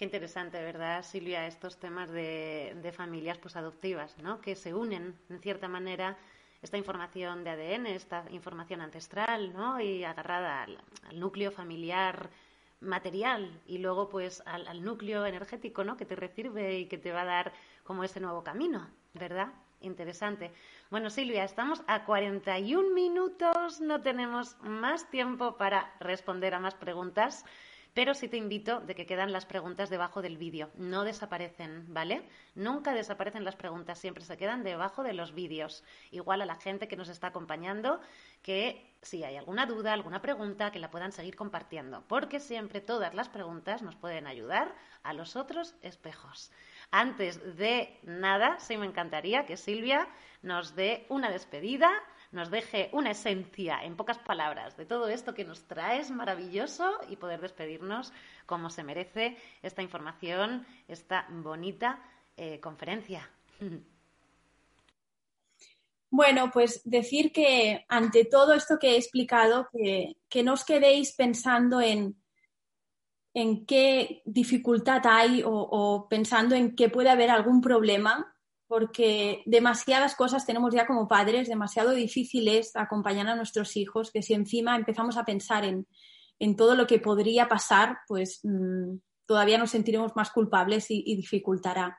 Qué 0.00 0.06
interesante, 0.06 0.62
¿verdad, 0.62 1.02
Silvia? 1.02 1.46
Estos 1.46 1.76
temas 1.76 2.10
de, 2.10 2.90
familias 2.96 3.36
pues, 3.36 3.54
adoptivas, 3.54 4.16
¿no? 4.16 4.40
Que 4.40 4.56
se 4.56 4.72
unen, 4.72 5.14
en 5.28 5.40
cierta 5.40 5.68
manera, 5.68 6.16
esta 6.62 6.78
información 6.78 7.44
de 7.44 7.50
ADN, 7.50 7.86
esta 7.88 8.24
información 8.30 8.80
ancestral, 8.80 9.52
¿no? 9.52 9.78
Y 9.78 10.02
agarrada 10.04 10.62
al, 10.62 10.78
núcleo 11.12 11.50
familiar 11.50 12.30
material 12.80 13.60
y 13.66 13.76
luego 13.76 14.08
pues 14.08 14.42
al, 14.46 14.82
núcleo 14.82 15.26
energético, 15.26 15.84
¿no? 15.84 15.98
Que 15.98 16.06
te 16.06 16.16
recibe 16.16 16.78
y 16.78 16.86
que 16.86 16.96
te 16.96 17.12
va 17.12 17.20
a 17.20 17.26
dar 17.26 17.52
como 17.84 18.02
ese 18.02 18.20
nuevo 18.20 18.42
camino, 18.42 18.88
¿verdad? 19.12 19.48
Interesante. 19.82 20.50
Bueno, 20.88 21.10
Silvia, 21.10 21.44
estamos 21.44 21.82
a 21.86 22.06
41 22.06 22.94
minutos, 22.94 23.82
no 23.82 24.00
tenemos 24.00 24.56
más 24.62 25.10
tiempo 25.10 25.58
para 25.58 25.92
responder 26.00 26.54
a 26.54 26.58
más 26.58 26.74
preguntas. 26.74 27.44
Pero 27.92 28.14
sí 28.14 28.28
te 28.28 28.36
invito 28.36 28.80
de 28.80 28.94
que 28.94 29.06
quedan 29.06 29.32
las 29.32 29.46
preguntas 29.46 29.90
debajo 29.90 30.22
del 30.22 30.36
vídeo. 30.36 30.70
No 30.76 31.04
desaparecen, 31.04 31.92
¿vale? 31.92 32.22
Nunca 32.54 32.94
desaparecen 32.94 33.44
las 33.44 33.56
preguntas, 33.56 33.98
siempre 33.98 34.24
se 34.24 34.36
quedan 34.36 34.62
debajo 34.62 35.02
de 35.02 35.12
los 35.12 35.34
vídeos. 35.34 35.82
Igual 36.10 36.42
a 36.42 36.46
la 36.46 36.54
gente 36.54 36.86
que 36.86 36.96
nos 36.96 37.08
está 37.08 37.28
acompañando, 37.28 38.00
que 38.42 38.94
si 39.02 39.24
hay 39.24 39.36
alguna 39.36 39.66
duda, 39.66 39.92
alguna 39.92 40.22
pregunta, 40.22 40.70
que 40.70 40.78
la 40.78 40.90
puedan 40.90 41.10
seguir 41.10 41.34
compartiendo. 41.34 42.04
Porque 42.06 42.38
siempre 42.38 42.80
todas 42.80 43.14
las 43.14 43.28
preguntas 43.28 43.82
nos 43.82 43.96
pueden 43.96 44.26
ayudar 44.26 44.74
a 45.02 45.12
los 45.12 45.34
otros 45.34 45.74
espejos. 45.82 46.52
Antes 46.92 47.56
de 47.56 47.98
nada, 48.02 48.58
sí 48.60 48.76
me 48.76 48.86
encantaría 48.86 49.46
que 49.46 49.56
Silvia 49.56 50.08
nos 50.42 50.74
dé 50.74 51.06
una 51.08 51.30
despedida 51.30 51.90
nos 52.32 52.50
deje 52.50 52.90
una 52.92 53.10
esencia, 53.10 53.82
en 53.82 53.96
pocas 53.96 54.18
palabras, 54.18 54.76
de 54.76 54.86
todo 54.86 55.08
esto 55.08 55.34
que 55.34 55.44
nos 55.44 55.62
traes 55.66 56.10
maravilloso 56.10 56.98
y 57.08 57.16
poder 57.16 57.40
despedirnos 57.40 58.12
como 58.46 58.70
se 58.70 58.84
merece 58.84 59.36
esta 59.62 59.82
información, 59.82 60.66
esta 60.86 61.26
bonita 61.30 62.02
eh, 62.36 62.60
conferencia. 62.60 63.28
Bueno, 66.12 66.50
pues 66.52 66.82
decir 66.84 67.32
que 67.32 67.84
ante 67.88 68.24
todo 68.24 68.52
esto 68.52 68.80
que 68.80 68.94
he 68.94 68.96
explicado, 68.96 69.68
que, 69.72 70.42
no 70.42 70.54
os 70.54 70.64
quedéis 70.64 71.12
pensando 71.12 71.80
en, 71.80 72.20
en 73.32 73.64
qué 73.64 74.20
dificultad 74.24 75.02
hay 75.04 75.44
o, 75.44 75.52
o, 75.52 76.08
pensando 76.08 76.56
en 76.56 76.74
que 76.74 76.88
puede 76.88 77.10
haber 77.10 77.30
algún 77.30 77.60
problema 77.60 78.34
porque 78.70 79.42
demasiadas 79.46 80.14
cosas 80.14 80.46
tenemos 80.46 80.72
ya 80.72 80.86
como 80.86 81.08
padres, 81.08 81.48
demasiado 81.48 81.90
difíciles 81.90 82.70
acompañar 82.76 83.26
a 83.26 83.34
nuestros 83.34 83.76
hijos, 83.76 84.12
que 84.12 84.22
si 84.22 84.32
encima 84.32 84.76
empezamos 84.76 85.16
a 85.16 85.24
pensar 85.24 85.64
en, 85.64 85.88
todo 86.56 86.76
lo 86.76 86.86
que 86.86 87.00
podría 87.00 87.48
pasar, 87.48 87.98
pues 88.06 88.38
mm, 88.44 88.98
todavía 89.26 89.58
nos 89.58 89.72
sentiremos 89.72 90.14
más 90.14 90.30
culpables 90.30 90.86
y, 90.88 91.16
dificultará. 91.16 91.98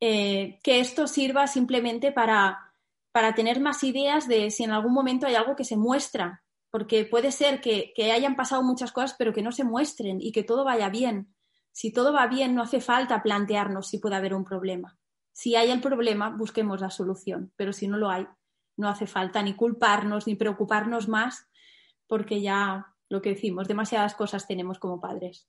Eh, 0.00 0.58
que 0.62 0.80
esto 0.80 1.06
sirva 1.06 1.46
simplemente 1.46 2.12
para, 2.12 2.74
para 3.10 3.34
tener 3.34 3.58
más 3.58 3.82
ideas 3.82 4.28
de 4.28 4.50
si 4.50 4.64
en 4.64 4.72
algún 4.72 4.92
momento 4.92 5.26
hay 5.26 5.34
algo 5.34 5.56
que 5.56 5.64
se 5.64 5.78
muestra, 5.78 6.42
porque 6.70 7.06
puede 7.06 7.32
ser 7.32 7.62
que 7.62 8.12
hayan 8.12 8.36
pasado 8.36 8.62
muchas 8.62 8.92
cosas, 8.92 9.16
pero 9.18 9.32
que 9.32 9.40
no 9.40 9.50
se 9.50 9.64
muestren 9.64 10.18
y 10.20 10.30
que 10.30 10.42
todo 10.42 10.62
vaya 10.62 10.90
bien. 10.90 11.34
Si 11.72 11.90
todo 11.90 12.12
va 12.12 12.26
bien, 12.26 12.54
no 12.54 12.60
hace 12.60 12.82
falta 12.82 13.22
plantearnos 13.22 13.88
si 13.88 13.98
puede 13.98 14.16
haber 14.16 14.34
un 14.34 14.44
problema. 14.44 14.99
Si 15.32 15.56
hay 15.56 15.70
el 15.70 15.80
problema, 15.80 16.30
busquemos 16.30 16.80
la 16.80 16.90
solución, 16.90 17.52
pero 17.56 17.72
si 17.72 17.88
no 17.88 17.96
lo 17.96 18.10
hay, 18.10 18.26
no 18.76 18.88
hace 18.88 19.06
falta 19.06 19.42
ni 19.42 19.54
culparnos 19.54 20.26
ni 20.26 20.34
preocuparnos 20.34 21.08
más, 21.08 21.48
porque 22.06 22.40
ya 22.40 22.94
lo 23.08 23.22
que 23.22 23.30
decimos, 23.30 23.68
demasiadas 23.68 24.14
cosas 24.14 24.46
tenemos 24.46 24.78
como 24.78 25.00
padres. 25.00 25.48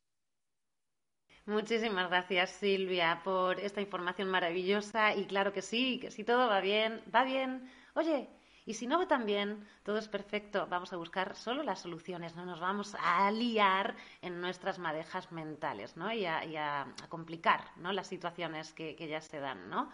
Muchísimas 1.45 2.09
gracias, 2.09 2.51
Silvia, 2.51 3.21
por 3.23 3.59
esta 3.59 3.81
información 3.81 4.29
maravillosa. 4.29 5.15
Y 5.15 5.25
claro 5.25 5.51
que 5.53 5.61
sí, 5.61 5.99
que 5.99 6.11
si 6.11 6.23
todo 6.23 6.47
va 6.47 6.61
bien, 6.61 7.01
va 7.13 7.23
bien. 7.23 7.69
Oye, 7.95 8.29
y 8.65 8.75
si 8.75 8.85
no 8.85 8.99
bien, 9.25 9.67
todo 9.83 9.97
es 9.97 10.07
perfecto. 10.07 10.67
Vamos 10.69 10.93
a 10.93 10.97
buscar 10.97 11.35
solo 11.35 11.63
las 11.63 11.79
soluciones, 11.79 12.35
no 12.35 12.45
nos 12.45 12.59
vamos 12.59 12.95
a 12.99 13.29
liar 13.31 13.95
en 14.21 14.39
nuestras 14.39 14.77
madejas 14.77 15.31
mentales 15.31 15.97
¿no? 15.97 16.11
y, 16.13 16.25
a, 16.25 16.85
complicar 17.09 17.61
¿no? 17.77 17.91
las 17.91 18.07
situaciones 18.07 18.73
que, 18.73 18.95
ya 19.07 19.19
se 19.21 19.39
dan. 19.39 19.69
¿no? 19.69 19.91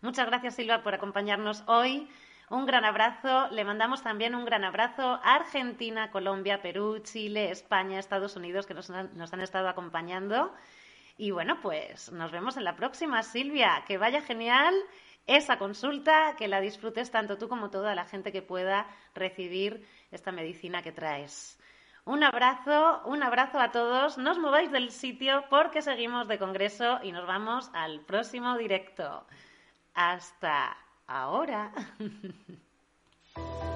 Muchas 0.00 0.26
gracias, 0.26 0.56
Silva, 0.56 0.82
por 0.82 0.94
acompañarnos 0.94 1.62
hoy. 1.66 2.08
Un 2.50 2.66
gran 2.66 2.84
abrazo. 2.84 3.48
Le 3.50 3.62
mandamos 3.62 4.02
también 4.02 4.34
un 4.34 4.44
gran 4.44 4.64
abrazo 4.64 5.20
a 5.22 5.36
Argentina, 5.36 6.10
Colombia, 6.10 6.62
Perú, 6.62 6.98
Chile, 7.00 7.50
España, 7.50 7.98
Estados 7.98 8.36
Unidos, 8.36 8.66
que 8.66 8.74
nos 8.74 8.90
han 8.90 9.40
estado 9.40 9.68
acompañando. 9.68 10.54
Y 11.18 11.32
bueno, 11.32 11.60
pues 11.60 12.10
nos 12.12 12.30
vemos 12.30 12.56
en 12.56 12.64
la 12.64 12.76
próxima, 12.76 13.22
Silvia. 13.22 13.84
Que 13.86 13.98
vaya 13.98 14.22
genial 14.22 14.74
esa 15.28 15.58
consulta, 15.58 16.34
que 16.36 16.48
la 16.48 16.60
disfrutes 16.60 17.12
tanto 17.12 17.38
tú 17.38 17.48
como 17.48 17.70
toda 17.70 17.94
la 17.94 18.06
gente 18.06 18.32
que 18.32 18.42
pueda 18.42 18.88
recibir 19.14 19.86
esta 20.10 20.32
medicina 20.32 20.82
que 20.82 20.90
traes. 20.90 21.58
Un 22.06 22.24
abrazo, 22.24 23.02
un 23.04 23.22
abrazo 23.22 23.60
a 23.60 23.70
todos. 23.70 24.16
No 24.16 24.32
os 24.32 24.38
mováis 24.38 24.72
del 24.72 24.90
sitio 24.90 25.44
porque 25.50 25.82
seguimos 25.82 26.26
de 26.26 26.38
congreso 26.38 26.98
y 27.02 27.12
nos 27.12 27.26
vamos 27.26 27.70
al 27.74 28.00
próximo 28.00 28.56
directo. 28.56 29.26
Hasta 29.94 30.74
ahora. 31.06 31.70